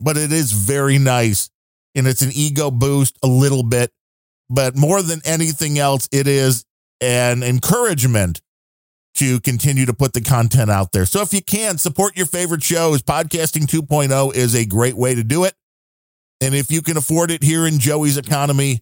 but 0.01 0.17
it 0.17 0.33
is 0.33 0.53
very 0.53 0.99
nice. 0.99 1.49
And 1.95 2.07
it's 2.07 2.23
an 2.23 2.31
ego 2.35 2.71
boost 2.71 3.19
a 3.23 3.27
little 3.27 3.63
bit. 3.63 3.91
But 4.51 4.77
more 4.77 5.03
than 5.03 5.21
anything 5.25 5.79
else, 5.79 6.09
it 6.13 6.27
is 6.27 6.65
an 7.01 7.43
encouragement 7.43 8.41
to 9.15 9.41
continue 9.41 9.87
to 9.87 9.95
put 9.95 10.13
the 10.13 10.21
content 10.21 10.71
out 10.71 10.93
there. 10.93 11.07
So 11.07 11.23
if 11.23 11.33
you 11.33 11.43
can 11.43 11.79
support 11.79 12.17
your 12.17 12.27
favorite 12.27 12.63
shows, 12.63 13.03
Podcasting 13.03 13.67
2.0 13.67 14.35
is 14.35 14.55
a 14.55 14.67
great 14.67 14.95
way 14.95 15.15
to 15.15 15.25
do 15.25 15.45
it. 15.45 15.55
And 16.41 16.55
if 16.55 16.71
you 16.71 16.83
can 16.83 16.97
afford 16.97 17.31
it 17.31 17.43
here 17.43 17.67
in 17.67 17.79
Joey's 17.79 18.19
economy, 18.19 18.81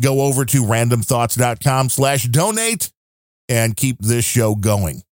go 0.00 0.22
over 0.22 0.44
to 0.44 0.62
randumbthoughts.com 0.62 1.90
slash 1.90 2.24
donate 2.24 2.90
and 3.48 3.76
keep 3.76 3.98
this 4.00 4.24
show 4.24 4.54
going. 4.54 5.02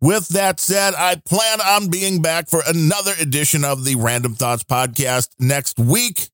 With 0.00 0.28
that 0.28 0.60
said, 0.60 0.94
I 0.94 1.16
plan 1.16 1.60
on 1.60 1.90
being 1.90 2.22
back 2.22 2.48
for 2.48 2.62
another 2.66 3.12
edition 3.20 3.64
of 3.64 3.84
the 3.84 3.96
Randumb 3.96 4.36
Thoughts 4.36 4.62
podcast 4.62 5.30
next 5.40 5.78
week. 5.78 6.28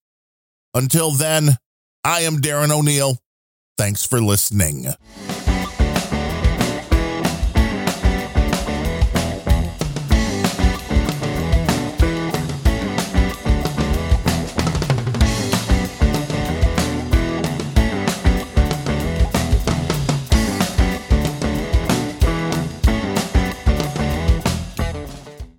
Until 0.74 1.12
then, 1.12 1.56
I 2.02 2.20
am 2.20 2.42
Darren 2.42 2.70
O'Neill. 2.70 3.18
Thanks 3.78 4.04
for 4.04 4.20
listening. 4.20 4.86